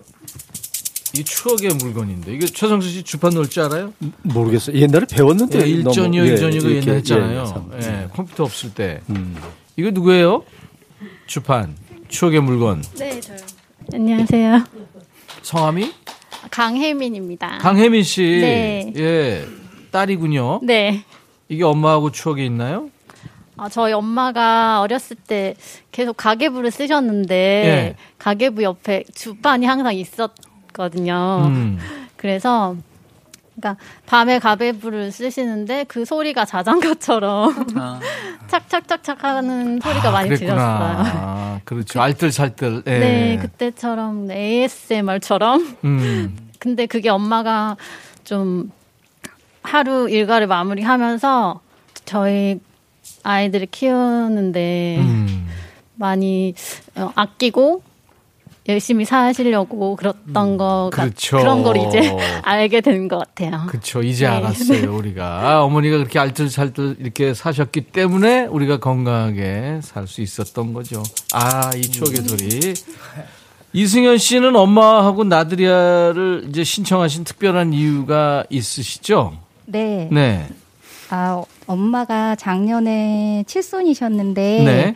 [1.16, 2.32] 이 추억의 물건인데.
[2.32, 3.92] 이게 최성수 씨 주파 넣을 줄 알아요?
[4.22, 4.76] 모르겠어요.
[4.76, 5.60] 옛날에 배웠는데.
[5.60, 7.44] 예, 일전이요, 너무, 예, 옛날 예, 했잖아요.
[7.46, 7.70] 참.
[7.82, 9.00] 예, 컴퓨터 없을 때.
[9.76, 10.44] 이거 누구예요?
[11.26, 11.76] 주판.
[12.08, 12.82] 추억의 물건.
[12.98, 13.38] 네, 저요.
[13.92, 14.64] 안녕하세요.
[15.42, 15.92] 성함이?
[16.50, 17.58] 강혜민입니다.
[17.58, 18.22] 강혜민 씨.
[18.22, 18.92] 네.
[18.96, 19.46] 예.
[19.90, 20.60] 딸이군요.
[20.62, 21.04] 네.
[21.48, 22.90] 이게 엄마하고 추억이 있나요?
[23.56, 25.54] 아, 저희 엄마가 어렸을 때
[25.92, 27.96] 계속 가계부를 쓰셨는데 예.
[28.18, 30.30] 가계부 옆에 주판이 항상 있었
[30.80, 31.42] 거든요.
[31.44, 31.78] 음.
[32.16, 32.74] 그래서
[33.54, 37.66] 그러니까 밤에 가계부를 쓰시는데 그 소리가 자장가처럼
[38.48, 40.58] 착착착착 하는 소리가 많이 들렸어요.
[40.58, 42.00] 아, 그렇죠.
[42.00, 42.84] 알뜰살뜰.
[42.86, 42.98] 예.
[42.98, 45.76] 네, 그때처럼 ASMR처럼.
[45.84, 46.50] 음.
[46.58, 47.76] 근데 그게 엄마가
[48.24, 48.70] 좀
[49.62, 51.60] 하루 일과를 마무리하면서
[52.06, 52.60] 저희
[53.22, 55.48] 아이들을 키우는데 음.
[55.94, 56.54] 많이
[56.96, 57.82] 어, 아끼고
[58.70, 61.36] 열심히 사시려고 그랬던 거 그렇죠.
[61.38, 63.66] 그런 걸 이제 알게 된 것 같아요.
[63.68, 64.02] 그렇죠.
[64.02, 64.32] 이제 네.
[64.32, 65.24] 알았어요, 우리가.
[65.50, 71.02] 아, 어머니가 그렇게 알뜰살뜰 이렇게 사셨기 때문에 우리가 건강하게 살 수 있었던 거죠.
[71.32, 72.74] 아, 이 추억의 소리.
[73.72, 79.34] 이승현 씨는 엄마하고 나들이아를 이제 신청하신 특별한 이유가 있으시죠?
[79.66, 80.08] 네.
[80.10, 80.48] 네.
[81.10, 84.94] 아, 엄마가 작년에 칠순이셨는데 네.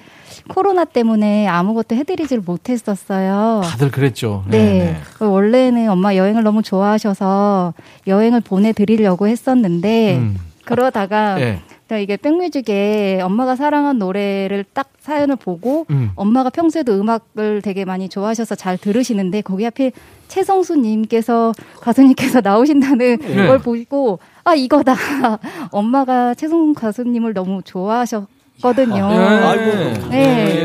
[0.49, 3.63] 코로나 때문에 아무것도 해드리질 못했었어요.
[3.65, 4.45] 다들 그랬죠.
[4.49, 4.97] 네.
[5.19, 7.75] 그 원래는 엄마 여행을 너무 좋아하셔서
[8.07, 10.39] 여행을 보내드리려고 했었는데 음.
[10.65, 11.61] 그러다가 네.
[11.89, 16.11] 또 이게 백뮤직에 엄마가 사랑한 노래를 딱 사연을 보고 음.
[16.15, 19.93] 엄마가 평소에도 음악을 되게 많이 좋아하셔서 잘 들으시는데 거기 하필
[20.29, 23.47] 최성수님께서 가수님께서 나오신다는 네.
[23.47, 24.95] 걸 보고 아 이거다
[25.71, 28.27] 엄마가 최성 가수님을 너무 좋아하셔
[28.63, 28.97] 거든요.
[29.13, 29.17] 예.
[29.19, 30.09] 아이고.
[30.09, 30.65] 네.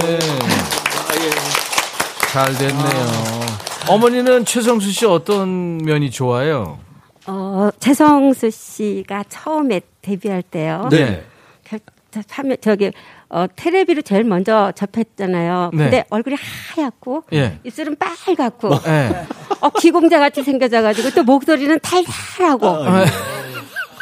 [2.32, 3.40] 잘 됐네요.
[3.90, 6.78] 어머니는 최성수 씨 어떤 면이 좋아요?
[7.26, 10.88] 어, 최성수 씨가 처음에 데뷔할 때요.
[10.92, 11.24] 네.
[12.12, 12.24] 저,
[12.62, 12.92] 저기,
[13.30, 15.70] 어, 테레비를 제일 먼저 접했잖아요.
[15.74, 15.84] 네.
[15.84, 16.36] 근데 얼굴이
[16.76, 17.60] 하얗고, 예.
[17.64, 19.26] 입술은 빨갛고, 예.
[19.62, 23.06] 어, 기공자 같이 생겨져가지고, 또 목소리는 달달하고, 아,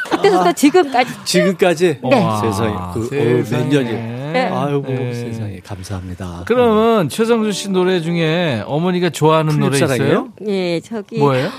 [0.10, 1.12] 그때서 또 지금까지.
[1.26, 2.24] 지금까지 네.
[2.24, 3.64] 와, 세상에 그, 어, 세상에.
[3.64, 4.50] 몇 년이 네.
[4.54, 5.14] 아이고 네.
[5.14, 6.44] 세상에 감사합니다.
[6.46, 10.30] 그러면 최성수 씨 노래 중에 어머니가 좋아하는 노래 있어요?
[10.48, 11.18] 예, 저기.
[11.20, 11.50] 뭐예요?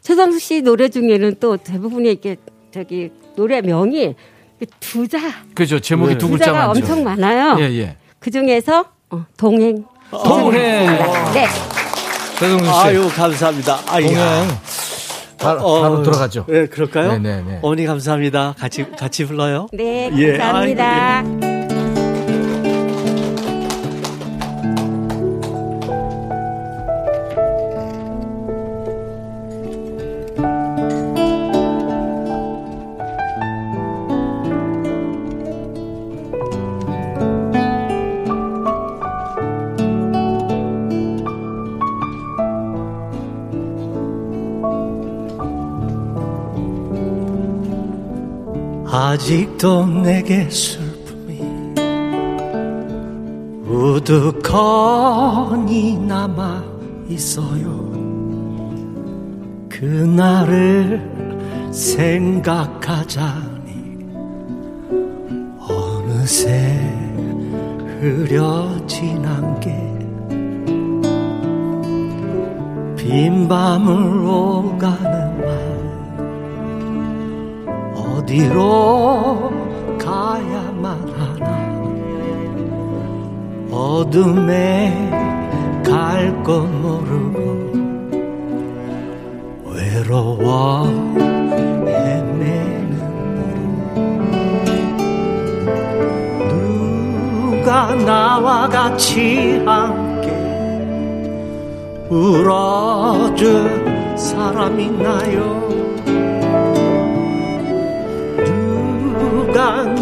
[0.00, 2.36] 최성수 씨 노래 중에는 또 대부분의 이게,
[2.72, 4.14] 저기, 노래 명이
[4.58, 5.18] 그 두자.
[5.54, 5.80] 그죠.
[5.80, 6.70] 제목이 두 글자 많죠.
[6.80, 7.56] 엄청 많아요.
[7.60, 7.96] 예, 예.
[8.18, 9.84] 그 중에서, 어, 동행.
[10.10, 10.60] 동행.
[11.34, 11.46] 네.
[12.38, 12.70] 최성수 씨.
[12.70, 13.78] 아유 감사합니다.
[13.88, 14.08] 아이야.
[14.08, 14.48] 동행.
[15.38, 16.46] 바로, 바로 들어가죠.
[16.48, 17.12] 네, 그럴까요?
[17.18, 17.60] 네네네.
[17.62, 18.54] 어머니 감사합니다.
[18.58, 19.68] 같이 같이 불러요.
[19.72, 21.18] 네, 예, 감사합니다.
[21.20, 21.53] 아
[49.18, 51.40] 직도 내게 슬픔이
[53.66, 55.18] 우두커니
[55.98, 56.64] 남아
[57.08, 57.92] 있어요.
[59.68, 61.02] 그날을
[61.72, 63.34] 생각하자니
[65.58, 66.90] 어느새
[68.00, 69.94] 흐려 지난 게
[73.04, 75.23] 빈 밤을 오가는
[78.24, 79.52] 어디로
[79.98, 81.44] 가야만 하나.
[83.70, 84.92] 어둠에
[85.84, 87.72] 갈 것 모르고
[89.66, 90.86] 외로워
[91.86, 92.90] 헤매는
[96.48, 100.30] 누가 나와 같이 함께
[102.08, 105.63] 울어줄 사람 있나요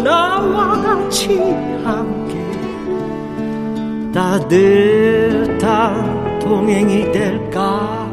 [0.03, 1.37] 나와 같이
[1.83, 2.33] 함께
[4.13, 5.59] 따뜻한
[6.39, 8.07] 동행이 될까?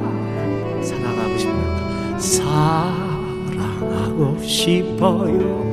[0.83, 2.19] 사랑하고 싶어요.
[2.19, 5.71] 사랑하고 싶어요.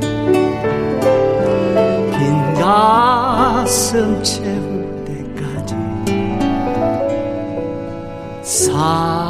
[2.12, 5.76] 빈 가슴 채울 때까지
[8.42, 9.27] 사랑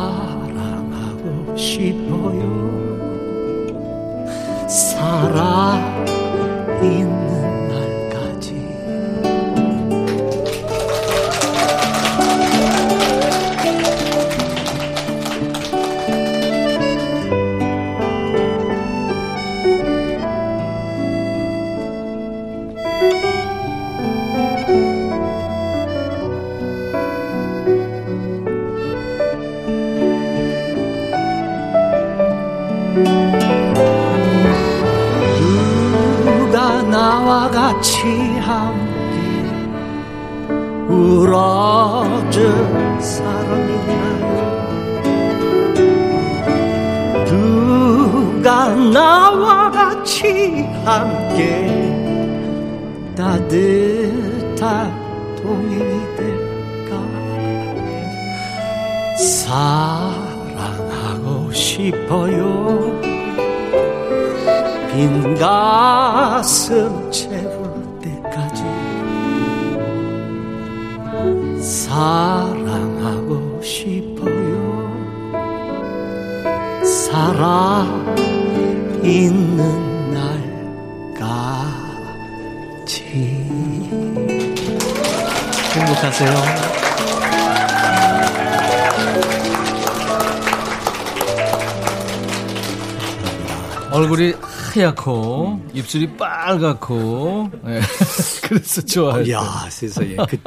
[94.77, 97.81] 하얗고 입술이 빨갛고 예.
[98.43, 99.31] 그래서 좋아요.
[99.31, 100.37] 야 세상에 그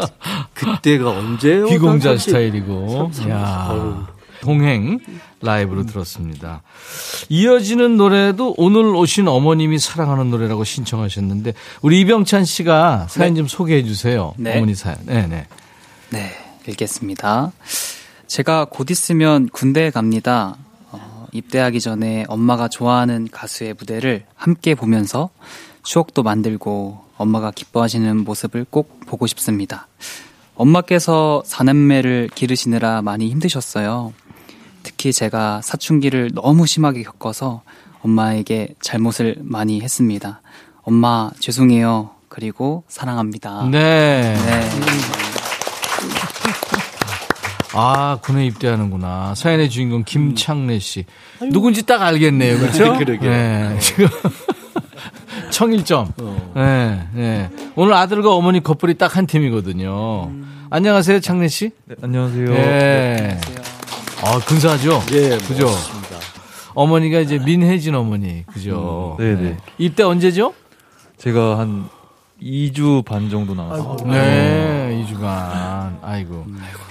[0.54, 1.66] 그때가 언제요?
[1.66, 3.10] 비공자 스타일이고.
[3.28, 4.08] 야.
[4.40, 5.00] 동행
[5.42, 6.62] 라이브로 들었습니다.
[7.28, 11.52] 이어지는 노래도 오늘 오신 어머님이 사랑하는 노래라고 신청하셨는데
[11.82, 14.32] 우리 이병찬 씨가 사연 좀 소개해 주세요.
[14.38, 14.56] 네.
[14.56, 14.98] 어머니 사연.
[15.04, 15.46] 네, 네.
[16.10, 16.32] 네,
[16.66, 17.52] 읽겠습니다.
[18.26, 20.56] 제가 곧 있으면 군대에 갑니다.
[21.30, 25.30] 어, 입대하기 전에 엄마가 좋아하는 가수의 무대를 함께 보면서
[25.82, 29.86] 추억도 만들고 엄마가 기뻐하시는 모습을 꼭 보고 싶습니다.
[30.54, 34.12] 엄마께서 사남매를 기르시느라 많이 힘드셨어요.
[34.82, 37.62] 특히 제가 사춘기를 너무 심하게 겪어서
[38.02, 40.40] 엄마에게 잘못을 많이 했습니다.
[40.82, 42.10] 엄마 죄송해요.
[42.28, 43.68] 그리고 사랑합니다.
[43.70, 44.34] 네.
[44.34, 45.29] 네.
[47.72, 49.34] 아, 군에 입대하는구나.
[49.36, 51.04] 사연의 주인공 김창래 씨.
[51.52, 52.58] 누군지 딱 알겠네요.
[52.58, 52.96] 그렇죠?
[52.98, 53.30] 그러게요.
[53.30, 53.78] 네.
[53.80, 54.08] 지금
[55.50, 56.12] 청일점.
[56.54, 57.50] 네, 네.
[57.76, 60.30] 오늘 아들과 어머니 커플이 딱 한 팀이거든요.
[60.70, 61.70] 안녕하세요, 창래 씨.
[61.86, 62.46] 네, 안녕하세요.
[62.46, 63.40] 네.
[64.22, 65.02] 아, 근사하죠?
[65.12, 65.68] 예, 그죠?
[66.74, 68.44] 어머니가 이제 민혜진 어머니.
[68.46, 69.16] 그죠?
[69.18, 69.56] 음, 네네.
[69.78, 70.54] 입대 언제죠?
[71.18, 71.88] 제가 한
[72.42, 73.96] 2주 반 정도 나왔어요.
[74.10, 75.98] 네, 2주간.
[76.02, 76.44] 아이고.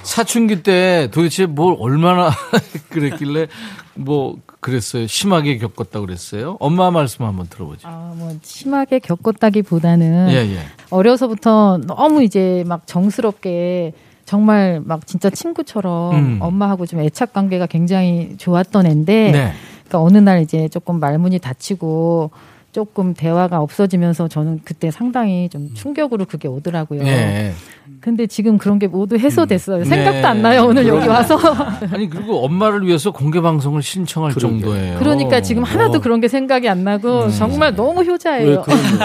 [0.04, 2.30] 사춘기 때 도대체 뭘 얼마나
[2.90, 3.48] 그랬길래
[3.96, 5.08] 뭐 그랬어요?
[5.08, 6.58] 심하게 겪었다고 그랬어요?
[6.60, 7.88] 엄마 말씀 한번 들어보죠.
[7.88, 10.60] 아, 뭐 심하게 겪었다기보다는 예, 예.
[10.90, 13.94] 어려서부터 너무 이제 막 정스럽게
[14.26, 16.38] 정말 막 진짜 친구처럼 음.
[16.42, 19.54] 엄마하고 좀 애착 관계가 굉장히 좋았던 애인데 네.
[19.88, 22.30] 그러니까 어느 날 이제 조금 말문이 닫히고
[22.72, 27.02] 조금 대화가 없어지면서 저는 그때 상당히 좀 충격으로 그게 오더라고요.
[27.04, 27.54] 예.
[28.02, 29.80] 근데 지금 그런 게 모두 해소됐어요.
[29.80, 29.86] 네.
[29.86, 30.66] 생각도 안 나요.
[30.66, 31.38] 오늘 여기 와서.
[31.92, 35.00] 아니 그리고 엄마를 위해서 공개 방송을 신청할 정도예요.
[35.00, 36.02] 그러니까 지금 하나도 어.
[36.02, 38.60] 그런 게 생각이 안 나고 정말 너무 효자예요.
[38.60, 39.00] 음,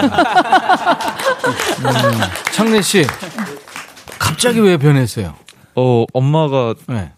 [2.53, 3.05] 창래 씨
[4.19, 5.33] 갑자기 왜 변했어요?
[5.75, 7.11] 어, 엄마가 네.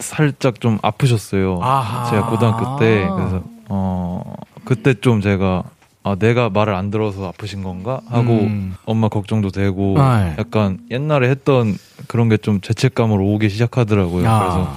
[0.00, 1.60] 살짝 좀 아프셨어요.
[1.62, 2.10] 아하.
[2.10, 3.08] 제가 고등학교 때.
[3.16, 4.22] 그래서, 어,
[4.68, 5.62] 그때 좀 제가,
[6.02, 8.02] 아, 내가 말을 안 들어서 아프신 건가?
[8.06, 8.74] 하고 음.
[8.84, 10.34] 엄마 걱정도 되고, 아, 예.
[10.38, 11.74] 약간 옛날에 했던
[12.06, 14.28] 그런 게 좀 죄책감으로 오기 시작하더라고요.
[14.28, 14.38] 아.
[14.38, 14.76] 그래서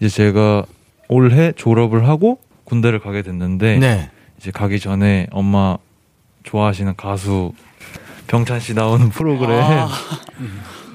[0.00, 0.64] 이제 제가
[1.08, 4.10] 올해 졸업을 하고 군대를 가게 됐는데, 네.
[4.36, 5.78] 이제 가기 전에 엄마
[6.42, 7.52] 좋아하시는 가수
[8.26, 9.88] 병찬 씨 나오는 프로그램 아.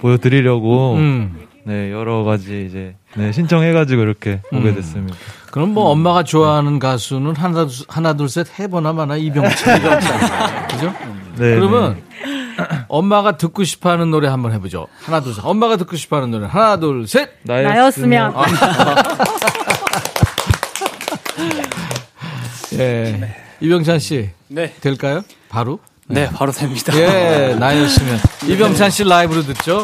[0.01, 1.47] 보여드리려고 음.
[1.65, 4.75] 네 여러 가지 이제 네, 신청해가지고 이렇게 오게 음.
[4.75, 5.17] 됐습니다.
[5.51, 9.81] 그럼 뭐 엄마가 좋아하는 가수는 하나 둘- 하나 둘 셋 해보나 마나 이병찬.
[10.69, 10.93] 그죠?
[11.37, 12.01] 네, 그러면
[12.87, 14.87] 엄마가 듣고 싶어하는 노래 한번 해보죠.
[15.03, 15.41] 하나 둘 셋.
[15.45, 17.29] 엄마가 듣고 싶어하는 노래 하나 둘 셋.
[17.43, 18.33] 나였으면.
[18.35, 18.45] 아.
[22.79, 23.35] 예.
[23.59, 24.29] 이병찬 씨.
[24.47, 24.73] 네.
[24.81, 25.21] 될까요?
[25.49, 25.79] 바로?
[26.07, 26.93] 네, 바로 됩니다.
[26.97, 28.19] 예, 나였으면.
[28.47, 29.83] 이병찬 씨 라이브로 듣죠.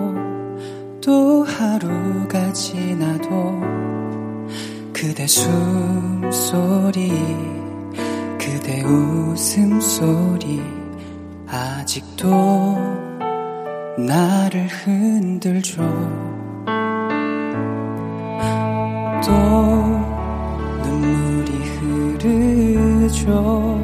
[5.21, 7.11] 그대 숨소리
[8.39, 10.63] 그대 웃음소리
[11.47, 12.27] 아직도
[13.99, 15.83] 나를 흔들죠.
[19.23, 19.31] 또
[20.83, 21.51] 눈물이
[22.17, 23.79] 흐르죠.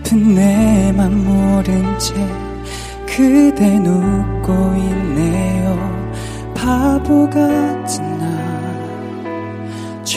[0.00, 2.14] 아픈 내 맘 모른 채
[3.06, 5.76] 그대 눕고 있네요.
[6.54, 8.01] 바보 같은 나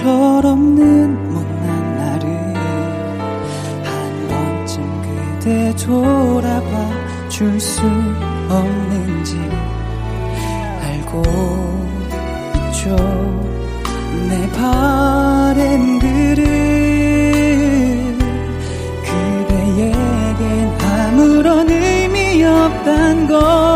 [0.05, 2.29] 철없는 못난 나를
[3.83, 6.73] 한 번쯤 그대 돌아봐
[7.27, 7.81] 줄 수
[8.47, 9.35] 없는지
[10.83, 11.23] 알고
[12.69, 12.95] 있죠.
[14.29, 16.43] 내 바램들은
[19.07, 23.74] 그대에겐 아무런 의미 없단 걸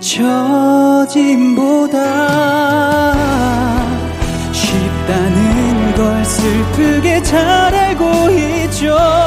[0.00, 1.98] 잊혀짐보다
[4.52, 9.19] 쉽다는 걸 슬프게 잘 알고 있죠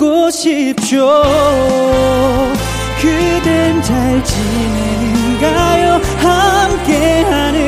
[0.00, 1.22] 묻고 싶죠
[3.00, 6.00] 그댄 잘 지내는가요?
[6.16, 7.60] 함께하는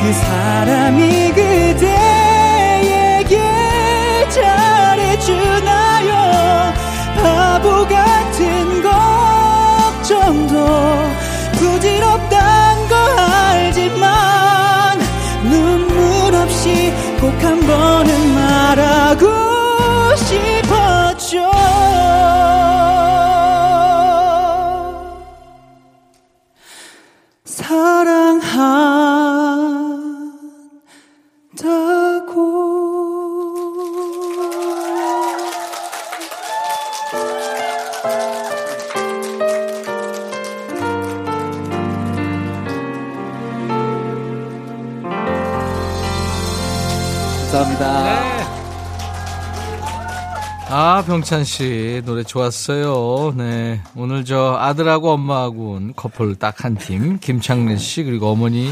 [0.00, 1.49] 그 사람이 그
[51.00, 53.32] 아, 병찬 씨 노래 좋았어요.
[53.34, 53.80] 네.
[53.96, 57.18] 오늘 저 아들하고 엄마하고 온 커플 딱 한 팀.
[57.18, 58.70] 김창래 씨 그리고 어머니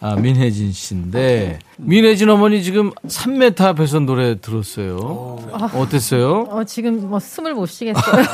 [0.00, 4.96] 아, 민혜진 씨인데 민혜진 어머니 지금 3m 앞에서 노래 들었어요.
[5.72, 6.48] 어땠어요?
[6.50, 8.02] 어, 지금 뭐 숨을 못 쉬겠어요.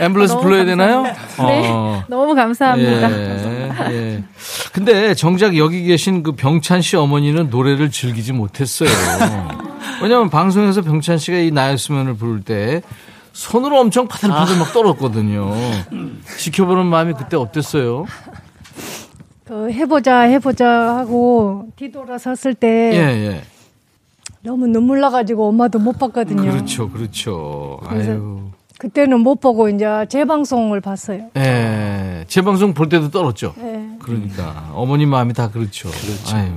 [0.00, 1.02] 앰뷸런스 너무 불러야 되나요?
[1.04, 1.46] 감사합니다.
[1.46, 1.68] 네.
[1.70, 2.04] 어.
[2.10, 3.12] 너무 감사합니다.
[3.12, 4.24] 예, 예.
[4.72, 8.88] 근데 정작 여기 계신 그 병찬 씨 어머니는 노래를 즐기지 못했어요.
[10.02, 12.82] 왜냐면 방송에서 병찬 씨가 이 나였으면을 부를 때
[13.32, 15.52] 손으로 엄청 파들파들 막 떨었거든요.
[16.38, 18.06] 지켜보는 마음이 그때 어땠어요?
[19.44, 23.42] 그 해보자 해보자 하고 뒤돌아섰을 때 예, 예.
[24.42, 26.42] 너무 눈물 나가지고 엄마도 못 봤거든요.
[26.42, 27.80] 그렇죠, 그렇죠.
[27.86, 28.50] 아유.
[28.78, 31.30] 그때는 못 보고 이제 재방송을 봤어요.
[31.36, 32.24] 예.
[32.28, 33.54] 제 방송 볼 때도 떨었죠.
[33.58, 33.88] 예.
[33.98, 35.90] 그러니까 어머니 마음이 다 그렇죠.
[36.32, 36.52] 아유.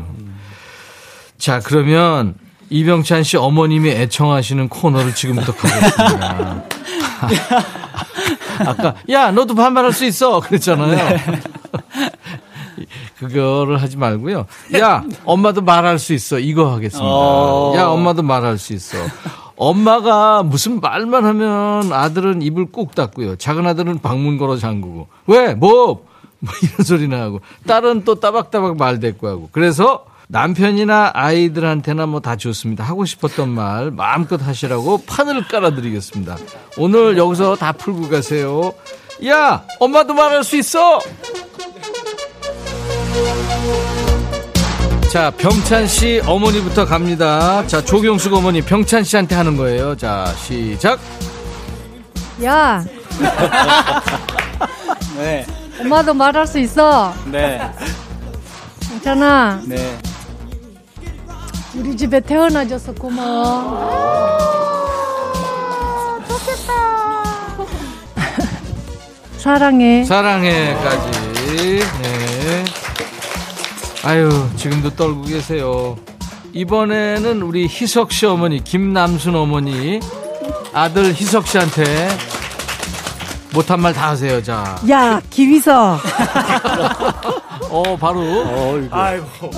[1.38, 2.36] 자 그러면
[2.70, 6.64] 이병찬 씨 어머님이 애청하시는 코너를 지금부터 가겠습니다.
[8.66, 11.18] 아까 야 너도 반말할 수 있어 그랬잖아요.
[13.20, 14.46] 그거를 하지 말고요.
[14.78, 17.06] 야 엄마도 말할 수 있어 이거 하겠습니다.
[17.06, 17.74] 어.
[17.76, 18.98] 야 엄마도 말할 수 있어.
[19.56, 23.36] 엄마가 무슨 말만 하면 아들은 입을 꾹 닫고요.
[23.36, 25.08] 작은 아들은 방문 걸어 잠그고.
[25.28, 25.54] 왜?
[25.54, 26.06] 뭐?
[26.40, 27.40] 뭐 이런 소리나 하고.
[27.68, 29.50] 딸은 또 따박따박 말 대꾸 하고.
[29.52, 30.06] 그래서
[30.38, 32.84] 남편이나 아이들한테나 뭐 다 좋습니다.
[32.84, 36.38] 하고 싶었던 말 마음껏 하시라고 판을 깔아드리겠습니다.
[36.78, 38.74] 오늘 여기서 다 풀고 가세요.
[39.28, 39.64] 야!
[39.80, 41.00] 엄마도 말할 수 있어!
[45.12, 47.66] 자, 병찬 씨 어머니부터 갑니다.
[47.68, 49.96] 자, 조경숙 어머니 병찬 씨한테 하는 거예요.
[49.96, 51.00] 자, 시작.
[52.44, 52.84] 야,
[55.18, 55.46] 네.
[55.80, 57.14] 엄마도 말할 수 있어.
[57.26, 57.62] 네.
[58.90, 59.62] 괜찮아.
[59.68, 59.96] 네.
[61.76, 63.80] 우리 집에 태어나줘서 고마워.
[66.28, 66.74] 좋겠다.
[69.38, 70.04] 사랑해.
[70.04, 71.12] 사랑해까지.
[72.02, 72.64] 네.
[74.04, 75.98] 아유, 지금도 떨고 계세요.
[76.54, 80.00] 이번에는 우리 희석 씨 어머니, 김남순 어머니,
[80.74, 82.10] 아들 희석 씨한테
[83.54, 84.78] 못한 말 다 하세요, 자.
[84.90, 86.00] 야, 김희석.
[87.72, 88.22] 어, 바로.
[88.92, 89.50] 아이고.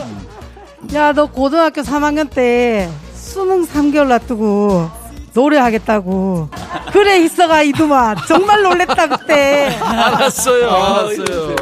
[0.93, 4.89] 야, 너 고등학교 3학년 때 수능 3개월 놔두고
[5.33, 6.49] 노래하겠다고.
[6.91, 8.15] 그래, 있어가, 이두만.
[8.27, 9.77] 정말 놀랬다, 그때.
[9.81, 11.55] 알았어요, 알았어요.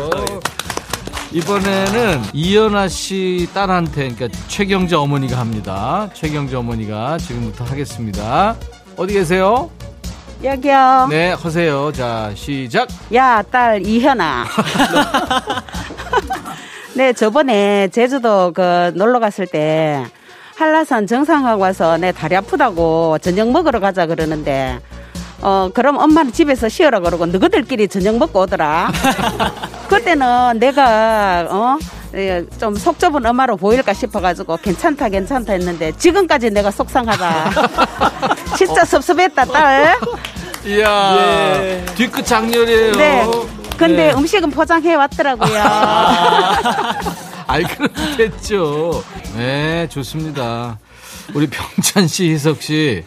[1.31, 6.07] 이번에는 이연아 씨 딸한테, 그러니까 최경자 어머니가 합니다.
[6.13, 8.55] 최경자 어머니가 지금부터 하겠습니다.
[8.95, 9.71] 어디 계세요?
[10.43, 11.07] 여기요.
[11.09, 11.91] 네, 하세요.
[11.93, 12.87] 자, 시작.
[13.15, 14.45] 야, 딸 이현아.
[16.95, 20.05] 네, 저번에 제주도 그 놀러 갔을 때
[20.55, 24.79] 한라산 정상하고 와서 내 다리 아프다고 저녁 먹으러 가자 그러는데
[25.41, 28.91] 어 그럼 엄마는 집에서 쉬어라 그러고 너희들끼리 저녁 먹고 오더라.
[29.89, 31.77] 그때는 내가 어
[32.59, 37.49] 좀 속 좁은 엄마로 보일까 싶어가지고 괜찮다 괜찮다 했는데 지금까지 내가 속상하다.
[38.55, 39.95] 진짜 섭섭했다 딸.
[40.63, 42.91] 이야 뒤끝 장렬이에요.
[42.93, 43.27] 네.
[43.77, 44.13] 근데 네.
[44.13, 45.61] 음식은 포장해 왔더라고요.
[47.47, 47.63] 아이
[48.17, 49.03] 됐죠.
[49.35, 50.79] 네 좋습니다.
[51.33, 53.03] 우리 병찬 씨, 희석 씨.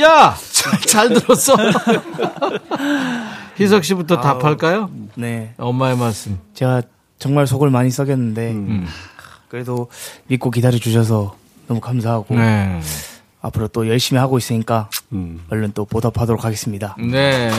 [0.00, 0.36] 야!
[0.52, 1.54] 잘, 잘 들었어.
[3.58, 4.90] 희석 씨부터 아우, 답할까요?
[5.16, 5.52] 네.
[5.58, 6.38] 엄마의 말씀.
[6.54, 6.82] 제가
[7.18, 8.86] 정말 속을 많이 썩였는데 음.
[9.48, 9.88] 그래도
[10.26, 11.36] 믿고 기다려 주셔서
[11.66, 12.80] 너무 감사하고 네.
[13.40, 15.44] 앞으로 또 열심히 하고 있으니까 음.
[15.50, 16.94] 얼른 또 보답하도록 하겠습니다.
[16.98, 17.50] 네.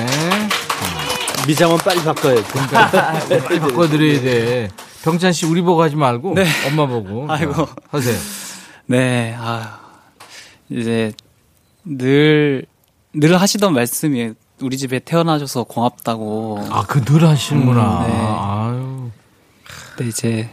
[1.48, 2.44] 미장은 빨리 바꿔야지.
[3.44, 4.70] 빨리 바꿔드려야 돼.
[5.04, 6.46] 병찬 씨 우리 보고 하지 말고 네.
[6.68, 7.54] 엄마 보고 아이고.
[7.54, 8.18] 자, 하세요.
[8.88, 9.80] 네, 아,
[10.70, 11.14] 이제
[11.86, 12.66] 늘,
[13.14, 16.68] 늘 하시던 말씀이 우리 집에 태어나줘서 고맙다고.
[16.70, 18.06] 아, 그 늘 하시는구나.
[18.06, 18.18] 음, 네.
[18.28, 19.10] 아유.
[19.96, 20.50] 근데 이제,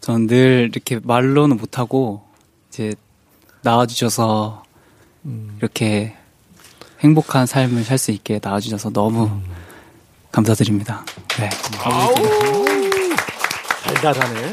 [0.00, 2.22] 전 늘 이렇게 말로는 못하고,
[2.68, 2.94] 이제,
[3.62, 4.62] 낳아주셔서,
[5.58, 6.16] 이렇게
[7.00, 9.30] 행복한 삶을 살 수 있게 낳아주셔서 너무
[10.32, 11.04] 감사드립니다.
[11.38, 11.50] 네.
[13.84, 14.50] 달달하네.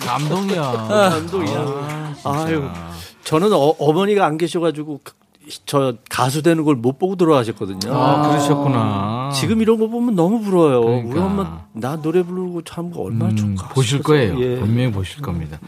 [0.00, 0.62] 감동이야.
[0.88, 2.14] 감동이야.
[2.24, 2.68] 아유,
[3.24, 5.12] 저는 어, 어머니가 안 계셔가지고 그-
[5.66, 7.92] 저 가수 되는 걸 못 보고 들어가셨거든요.
[7.92, 9.30] 아, 그러셨구나.
[9.34, 10.80] 지금 이런 거 보면 너무 부러워요.
[10.82, 11.10] 그러니까.
[11.10, 13.68] 우리 엄마 나 노래 부르고 참 얼마나 좋을까.
[13.70, 14.38] 보실 거예요.
[14.40, 14.60] 예.
[14.60, 15.58] 분명히 보실 겁니다.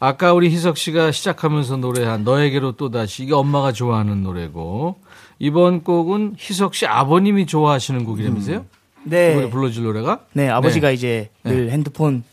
[0.00, 4.96] 아까 우리 희석 씨가 시작하면서 노래한 너에게로 또 다시 이게 엄마가 좋아하는 노래고
[5.38, 8.64] 이번 곡은 희석 씨 아버님이 좋아하시는 곡이라면서요?
[9.04, 9.32] 네.
[9.32, 10.20] 이번에 불러줄 노래가?
[10.32, 10.94] 네, 아버지가 네.
[10.94, 11.52] 이제 네.
[11.52, 12.24] 늘 핸드폰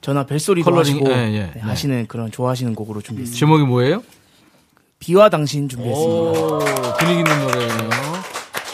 [0.00, 1.08] 전화 벨소리도 컬러링, 하시고.
[1.08, 3.38] 네, 하시는 그런 좋아하시는 곡으로 준비했습니다.
[3.38, 4.02] 제목이 뭐예요?
[4.98, 6.12] 비와 당신 준비했습니다.
[6.12, 6.58] 오,
[6.98, 7.90] 분위기 있는 노래예요.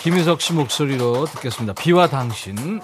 [0.02, 1.74] 김희석 씨 목소리로 듣겠습니다.
[1.74, 2.80] 비와 당신.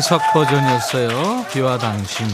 [0.00, 1.44] 김희석 버전이었어요.
[1.52, 2.26] 비와 당신.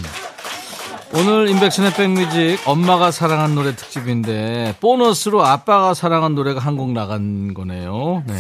[1.15, 8.23] 오늘 인백션의 백뮤직 엄마가 사랑한 노래 특집인데 보너스로 아빠가 사랑한 노래가 한 곡 나간 거네요.
[8.27, 8.35] 네.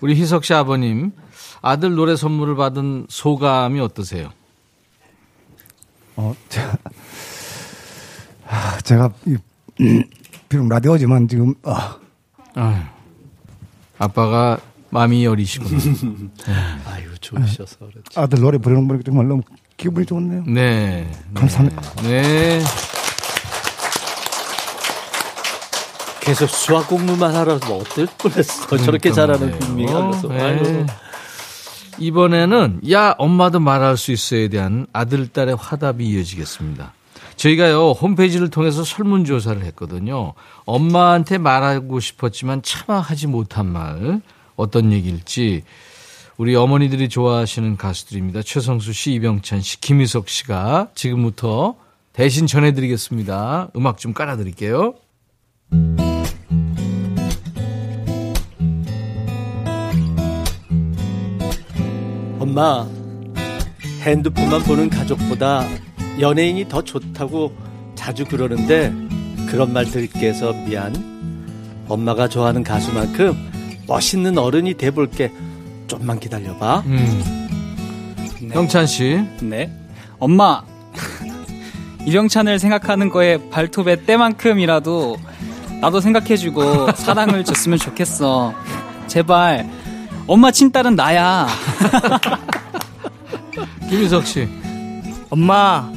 [0.00, 1.10] 우리 희석 씨 아버님
[1.60, 4.30] 아들 노래 선물을 받은 소감이 어떠세요?
[6.16, 6.76] 어, 제가,
[8.48, 10.04] 아, 제가 이,
[10.48, 11.96] 비록 라디오지만 지금 아,
[13.98, 14.58] 아빠가
[14.92, 15.70] 마음이 여리시구나.
[16.86, 18.20] 아유 좋으셔서 그렇지.
[18.20, 19.40] 아들 노래 부르는 거 보니까 정말 너무
[19.78, 20.44] 기분이 좋네요.
[20.46, 21.10] 네.
[21.32, 21.80] 감사합니다.
[22.02, 22.60] 네.
[26.20, 28.76] 계속 수학 공부만 하러 뭐 어떨 뻔했어.
[28.76, 30.86] 저렇게 잘하는 빅미가 그래서 네.
[31.98, 36.92] 이번에는 야 엄마도 말할 수 있어에 대한 아들 딸의 화답이 이어지겠습니다.
[37.36, 40.34] 저희가요 홈페이지를 통해서 설문조사를 했거든요.
[40.66, 44.20] 엄마한테 말하고 싶었지만 차마 하지 못한 말
[44.56, 45.62] 어떤 얘기일지
[46.36, 48.42] 우리 어머니들이 좋아하시는 가수들입니다.
[48.42, 51.76] 최성수 씨, 이병찬 씨, 김희석 씨가 지금부터
[52.12, 53.70] 대신 전해드리겠습니다.
[53.76, 54.94] 음악 좀 깔아드릴게요.
[62.38, 62.86] 엄마,
[64.02, 65.64] 핸드폰만 보는 가족보다
[66.18, 67.56] 연예인이 더 좋다고
[67.94, 68.92] 자주 그러는데
[69.48, 71.12] 그런 말 듣게 해서 미안.
[71.88, 73.51] 엄마가 좋아하는 가수만큼
[73.86, 75.32] 멋있는 어른이 돼볼게.
[75.86, 76.84] 좀만 기다려봐.
[78.52, 79.22] 형찬 씨.
[79.40, 79.70] 네.
[80.18, 80.62] 엄마,
[82.06, 85.16] 이병찬을 생각하는 거에 발톱의 때만큼이라도
[85.80, 88.54] 나도 생각해주고 사랑을 줬으면 좋겠어.
[89.08, 89.68] 제발,
[90.26, 91.48] 엄마 친딸은 나야.
[93.90, 94.48] 김희석 씨.
[95.28, 95.90] 엄마,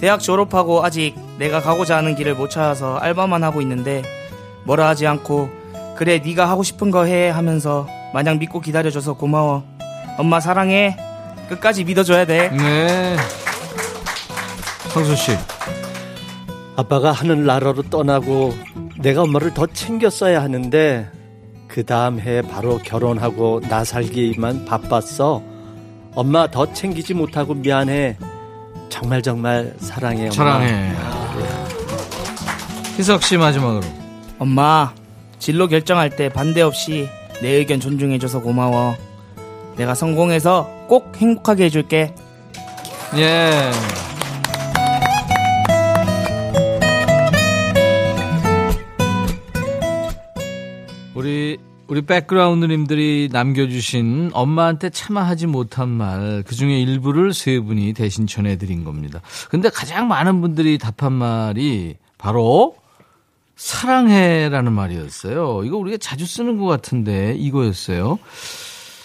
[0.00, 4.02] 대학 졸업하고 아직 내가 가고자 하는 길을 못 찾아서 알바만 하고 있는데
[4.64, 5.50] 뭐라 하지 않고
[5.98, 9.64] 그래 네가 하고 싶은 거 해 하면서 마냥 믿고 기다려줘서 고마워.
[10.16, 10.96] 엄마 사랑해.
[11.48, 12.50] 끝까지 믿어줘야 돼.
[12.50, 13.16] 네.
[14.90, 15.32] 성수 씨.
[16.76, 18.54] 아빠가 하늘 나라로 떠나고
[19.00, 21.10] 내가 엄마를 더 챙겼어야 하는데
[21.66, 25.42] 그 다음 해 바로 결혼하고 나 살기만 바빴어.
[26.14, 28.16] 엄마 더 챙기지 못하고 미안해.
[28.88, 30.26] 정말 정말 사랑해.
[30.26, 30.32] 엄마.
[30.32, 30.92] 사랑해.
[32.96, 33.82] 희석 씨 마지막으로.
[34.38, 34.92] 엄마,
[35.38, 37.08] 진로 결정할 때 반대 없이
[37.40, 38.96] 내 의견 존중해줘서 고마워.
[39.76, 42.14] 내가 성공해서 꼭 행복하게 해줄게.
[43.16, 43.70] 예.
[51.14, 51.58] 우리
[51.88, 58.84] 우리 백그라운드님들이 남겨주신 엄마한테 차마 하지 못한 말, 그 중에 일부를 세 분이 대신 전해드린
[58.84, 59.22] 겁니다.
[59.48, 62.76] 근데 가장 많은 분들이 답한 말이 바로
[63.58, 65.64] 사랑해라는 말이었어요.
[65.64, 68.18] 이거 우리가 자주 쓰는 것 같은데 이거였어요.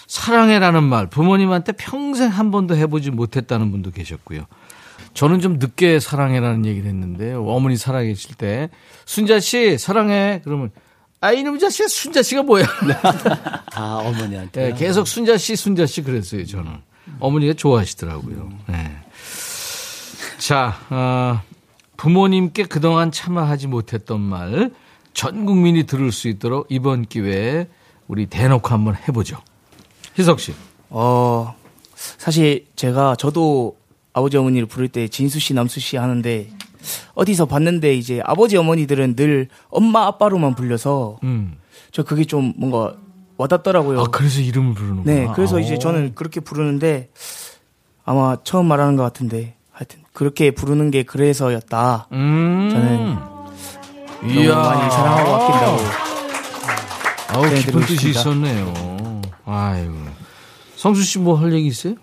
[0.06, 4.46] 사랑해라는 말, 부모님한테 평생 한 번도 해보지 못했다는 분도 계셨고요.
[5.12, 8.70] 저는 좀 늦게 사랑해라는 얘기를 했는데 어머니 살아계실 때
[9.04, 10.70] 순자 씨 사랑해 그러면
[11.20, 12.64] 아 이놈 자식 순자 씨가 뭐야?
[13.74, 14.70] 아 어머니한테.
[14.70, 16.78] 네, 계속 순자 씨 순자 씨 그랬어요 저는
[17.18, 18.50] 어머니가 좋아하시더라고요.
[18.68, 18.96] 네.
[20.38, 21.40] 자 어,
[21.96, 24.70] 부모님께 그동안 차마 하지 못했던 말
[25.14, 27.68] 전 국민이 들을 수 있도록 이번 기회에
[28.08, 29.38] 우리 대놓고 한번 해보죠.
[30.18, 30.52] 희석 씨.
[30.90, 31.54] 어,
[31.94, 33.76] 사실 제가 저도
[34.12, 36.50] 아버지 어머니를 부를 때 진수 씨, 남수 씨 하는데
[37.14, 41.56] 어디서 봤는데 이제 아버지 어머니들은 늘 엄마 아빠로만 불려서 음.
[41.92, 42.96] 저 그게 좀 뭔가
[43.36, 44.00] 와닿더라고요.
[44.00, 45.12] 아 그래서 이름을 부르는구나.
[45.12, 45.78] 네, 그래서 아, 이제 오.
[45.78, 47.10] 저는 그렇게 부르는데
[48.04, 49.56] 아마 처음 말하는 것 같은데
[50.14, 52.06] 그렇게 부르는 게 그래서였다.
[52.12, 52.68] 음.
[54.22, 54.54] 저는 이야.
[54.54, 55.78] 너무 많이 사랑하고 아낀다고.
[57.28, 58.20] 아우 네, 깊은 뜻이 싶습니다.
[58.20, 59.20] 있었네요.
[59.44, 59.92] 아유.
[60.76, 61.94] 성수 씨 뭐 할 얘기 있어요?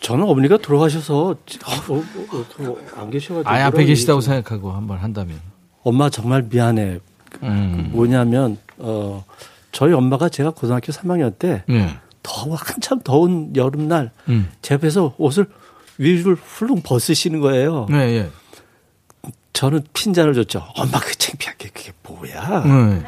[0.00, 5.38] 저는 어머니가 돌아가셔서 어, 어, 어, 어, 안 계셔가지고 아, 앞에 계시다고 생각하고 한번 한다면.
[5.84, 6.98] 엄마 정말 미안해.
[7.30, 7.90] 그- 음.
[7.92, 9.24] 그 뭐냐면 어
[9.70, 11.96] 저희 엄마가 제가 고등학교 3학년 때 네.
[12.24, 14.50] 더워 한참 더운 여름날 음.
[14.62, 15.46] 제 앞에서 옷을
[16.00, 17.86] 위를 훌렁 벗으시는 거예요.
[17.90, 18.30] 네, 예.
[19.52, 20.64] 저는 핀잔을 줬죠.
[20.76, 22.64] 엄마 그 창피한 게 그게 뭐야?
[22.64, 23.02] 네.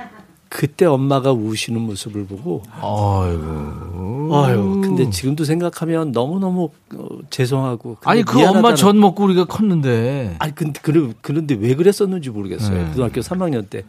[0.50, 4.30] 그때 엄마가 우시는 모습을 보고 아이고.
[4.44, 10.36] 아유, 근데 지금도 생각하면 너무너무 어, 죄송하고 아니 그 엄마 미안하다는- 전 먹고 우리가 컸는데.
[10.38, 12.76] 아니 근데 그, 그런데 왜 그랬었는지 모르겠어요.
[12.76, 12.88] 네.
[12.90, 13.84] 고등학교 3학년 때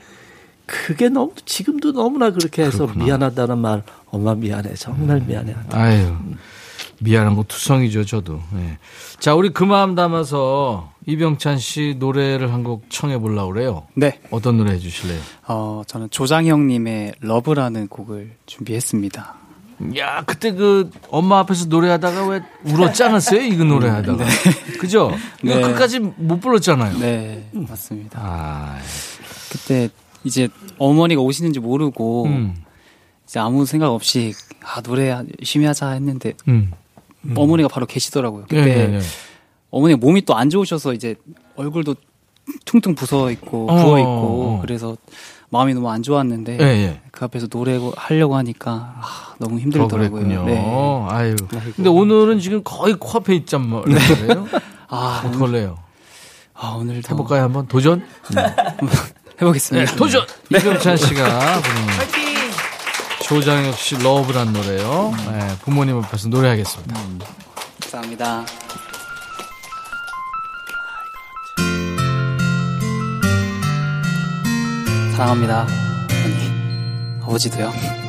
[0.66, 5.54] 그게 너무 지금도 너무나 그렇게 해서 미안하다는 말 엄마 미안해 정말 미안해.
[5.72, 6.14] 아유.
[7.04, 8.42] 미안한 거 투성이죠, 저도.
[8.56, 8.78] 예.
[9.20, 13.88] 자, 우리 그 마음 담아서 이병찬 씨 노래를 한 곡 청해 보려고 그래요.
[13.96, 14.20] 네.
[14.32, 15.20] 어떤 노래 해 주실래요?
[15.48, 19.36] 어, 저는 조장형님의 러브라는 곡을 준비했습니다.
[19.98, 23.42] 야, 그때 그 엄마 앞에서 노래하다가 왜 울었지 않았어요?
[23.42, 24.24] 이거 노래하다가.
[24.80, 25.12] 그죠?
[25.44, 25.62] 이거 네.
[25.62, 26.98] 끝까지 못 불렀잖아요.
[27.00, 28.20] 네, 맞습니다.
[28.22, 28.78] 아,
[29.52, 29.90] 그때
[30.24, 30.48] 이제
[30.78, 32.56] 어머니가 오시는지 모르고 음.
[33.28, 36.72] 이제 아무 생각 없이 아 노래 열심히 하자 했는데 음.
[37.36, 38.44] 어머니가 바로 계시더라고요.
[38.44, 39.00] 그때 네, 네, 네.
[39.72, 41.16] 어머니가 몸이 또 안 좋으셔서 이제
[41.56, 41.95] 얼굴도
[42.66, 44.60] 퉁퉁 부서 있고 어, 부어 있고 어.
[44.62, 44.98] 그래서
[45.50, 47.02] 마음이 너무 안 좋았는데 예, 예.
[47.12, 50.44] 그 앞에서 노래 하려고 하니까 아, 너무 더 힘들더라고요.
[50.45, 51.06] 네.
[51.10, 51.36] 아유.
[51.76, 54.48] 근데 오늘은 지금 거의 코앞에 있단 말이에요.
[54.90, 55.78] 아, 어떡할래요?
[56.56, 57.68] 아, 오늘도 해볼까요, 한번?
[57.68, 58.04] 도전?
[59.41, 59.91] 해보겠습니다.
[59.91, 60.22] 네, 도전!
[60.50, 62.23] 이병찬 씨가 부르는
[63.24, 65.14] 조장혁 씨 러브란 노래요.
[65.32, 66.94] 네, 부모님 앞에서 노래하겠습니다.
[67.80, 68.45] 감사합니다.
[75.16, 75.68] 사랑합니다.
[76.10, 78.03] 어머니, 아버지도요.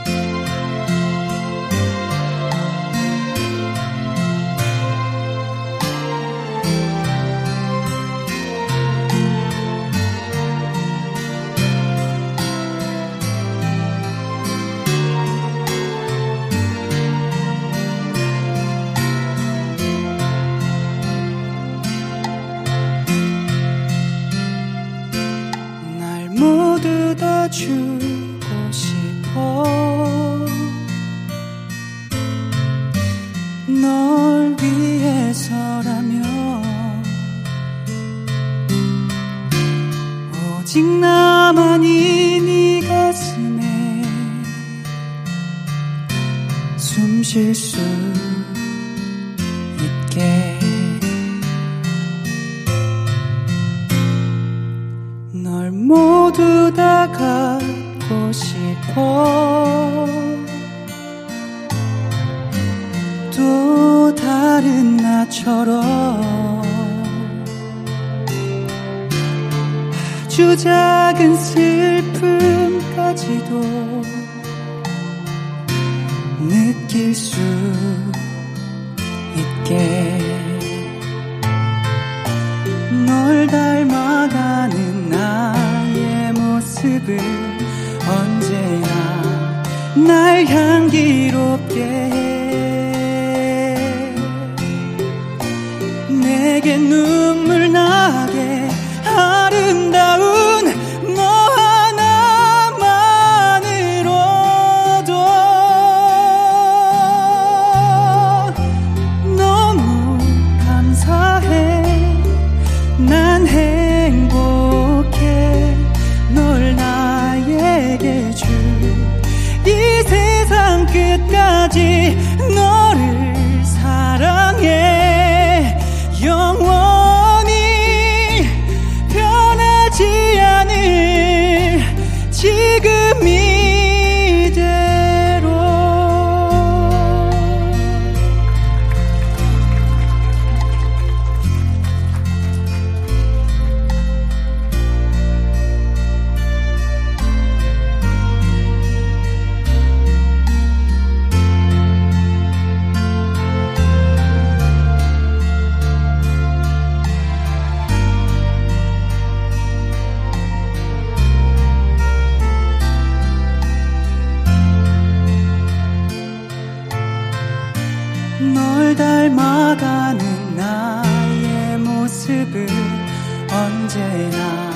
[173.95, 174.75] 언제나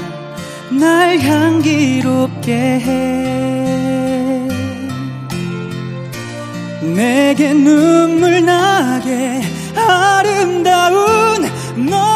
[0.70, 2.89] 날 향기롭게 해.
[6.95, 9.43] 내게 눈물 나게
[9.74, 11.51] 아름다운
[11.90, 12.07] 너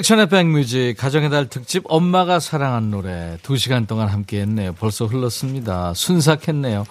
[0.00, 4.72] 임백천의 백뮤직 가정의 달 특집 엄마가 사랑한 노래 2시간 동안 함께 했네요.
[4.78, 5.92] 벌써 흘렀습니다.
[5.94, 6.84] 순삭했네요.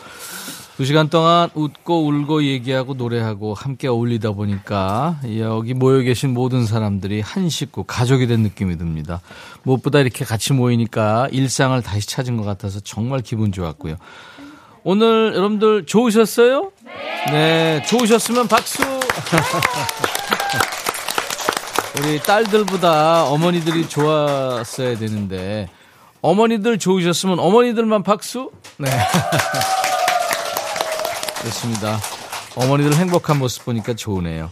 [0.78, 7.50] 2시간 동안 웃고 울고 얘기하고 노래하고 함께 어울리다 보니까 여기 모여 계신 모든 사람들이 한
[7.50, 9.22] 식구 가족이 된 느낌이 듭니다.
[9.64, 13.96] 무엇보다 이렇게 같이 모이니까 일상을 다시 찾은 것 같아서 정말 기분 좋았고요.
[14.84, 16.72] 오늘 여러분들 좋으셨어요?
[17.32, 18.84] 네, 좋으셨으면 박수!
[22.00, 25.70] 우리 딸들보다 어머니들이 좋았어야 되는데
[26.22, 28.52] 어머니들 좋으셨으면 어머니들만 박수?
[28.78, 28.90] 네.
[31.42, 32.00] 그렇습니다.
[32.56, 34.52] 어머니들 행복한 모습 보니까 좋으네요.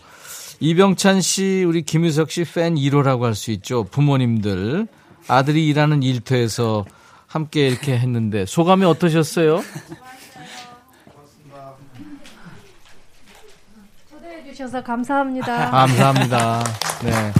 [0.60, 3.84] 이병찬 씨, 우리 김유석 씨 팬 1호라고 할 수 있죠.
[3.84, 4.88] 부모님들
[5.28, 6.86] 아들이 일하는 일터에서
[7.28, 9.62] 함께 이렇게 했는데 소감이 어떠셨어요?
[14.10, 15.70] 초대 해 주셔서 감사합니다.
[15.70, 16.64] 감사합니다.
[17.04, 17.32] 네.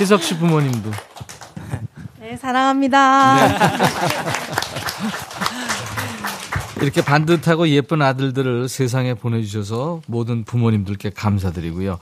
[0.00, 0.90] 희석 씨 부모님도.
[2.18, 3.36] 네, 사랑합니다.
[3.36, 3.58] 네.
[6.80, 11.98] 이렇게 반듯하고 예쁜 아들들을 세상에 보내주셔서 모든 부모님들께 감사드리고요.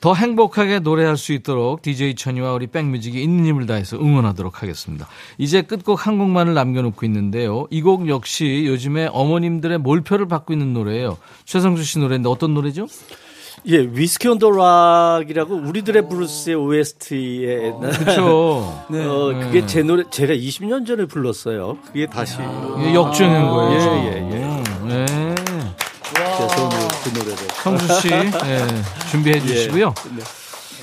[0.00, 5.06] 더 행복하게 노래할 수 있도록 DJ 천이와 우리 백뮤직이 있는 힘을 다해서 응원하도록 하겠습니다.
[5.38, 7.66] 이제 끝곡 한 곡만을 남겨놓고 있는데요.
[7.70, 11.16] 이 곡 역시 요즘에 어머님들의 몰표를 받고 있는 노래예요.
[11.46, 12.86] 최성수 씨 노래인데 어떤 노래죠?
[13.66, 18.84] 예, 위스키 온 더 락이라고 우리들의 브루스의 OST에 어, 그쵸.
[18.90, 19.04] 네.
[19.04, 19.66] 어, 그게 네.
[19.66, 21.78] 제 노래 제가 20년 전에 불렀어요.
[21.86, 22.36] 그게 다시
[22.80, 23.80] 이게 역주행한 거예요.
[23.80, 24.86] 예, 예, 예.
[24.86, 25.34] 네.
[26.14, 28.30] 그래서 오늘 그 노래를 성수 씨 예,
[29.10, 29.94] 준비해 주시고요.
[30.10, 30.22] 예, 네.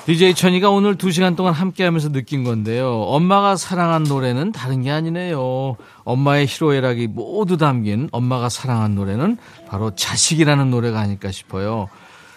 [0.06, 2.90] DJ 천이가 오늘 2시간 동안 함께 하면서 느낀 건데요.
[3.04, 5.76] 엄마가 사랑한 노래는 다른 게 아니네요.
[6.04, 9.38] 엄마의 희로애락이 모두 담긴 엄마가 사랑한 노래는
[9.68, 11.88] 바로 자식이라는 노래가 아닐까 싶어요.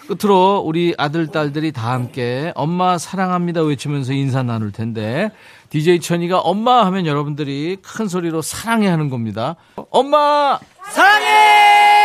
[0.06, 5.30] 끝으로 우리 아들, 딸들이 다 함께 엄마 사랑합니다 외치면서 인사 나눌 텐데
[5.70, 9.56] DJ 천이가 엄마 하면 여러분들이 큰 소리로 사랑해 하는 겁니다.
[9.90, 10.58] 엄마!
[10.90, 11.26] 사랑해!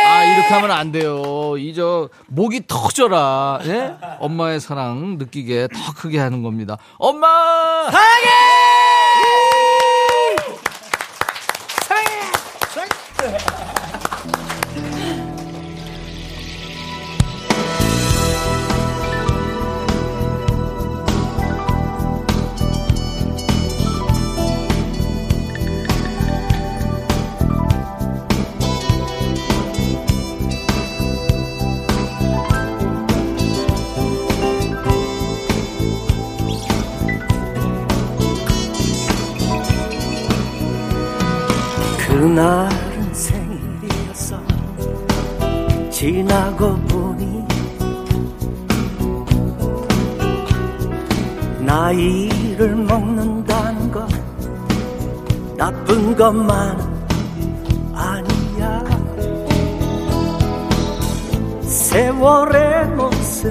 [0.06, 1.56] 아, 이렇게 하면 안 돼요.
[1.58, 3.60] 이 저 목이 터져라.
[3.64, 3.94] 예?
[4.18, 6.78] 엄마의 사랑 느끼게 더 크게 하는 겁니다.
[6.98, 7.26] 엄마!
[7.90, 9.49] 사랑해!
[42.20, 44.36] 그날은 생일이었어
[45.90, 47.46] 지나고 보니
[51.60, 54.06] 나이를 먹는다는 것
[55.56, 56.78] 나쁜 것만
[57.94, 58.84] 아니야.
[61.62, 63.50] 세월의 모습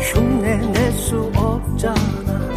[0.00, 2.53] 흉내 낼 수 없잖아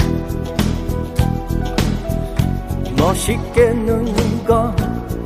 [3.07, 4.75] 멋있게 늙는 건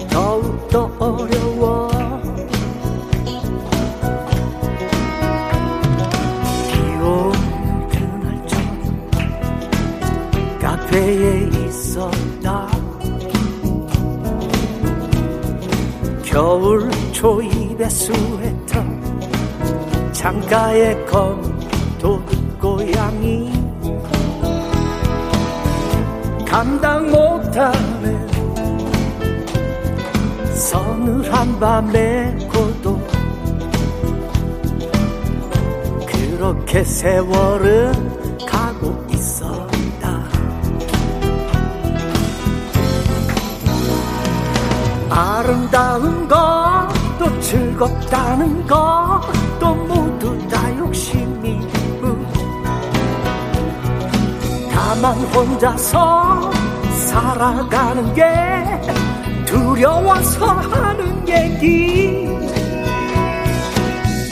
[0.07, 1.89] 더욱더 어려워.
[6.67, 8.85] 비오는 그날 저녁
[10.61, 12.67] 카페에 있었다.
[16.23, 18.83] 겨울 초입의 스웨터
[20.11, 22.21] 창가에 검도
[22.59, 23.51] 고양이.
[26.45, 28.27] 감당 못 하는
[30.53, 33.05] 서늘한 밤의 고독
[36.05, 40.23] 그렇게 세월은 가고 있었다.
[45.09, 52.25] 아름다운 것도 즐겁다는 것도 모두 다 욕심이고
[54.71, 56.60] 다만 혼자서
[57.11, 58.23] 살아가는 게
[59.45, 62.25] 두려워서 하는 얘기.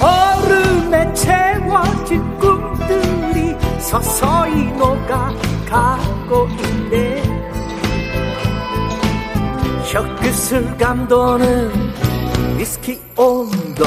[0.01, 7.21] 얼음에 채워진 꿈들이 서서히 녹아가고 있네.
[9.83, 11.71] 혀끝을 감도는
[12.57, 13.83] 위스키 온더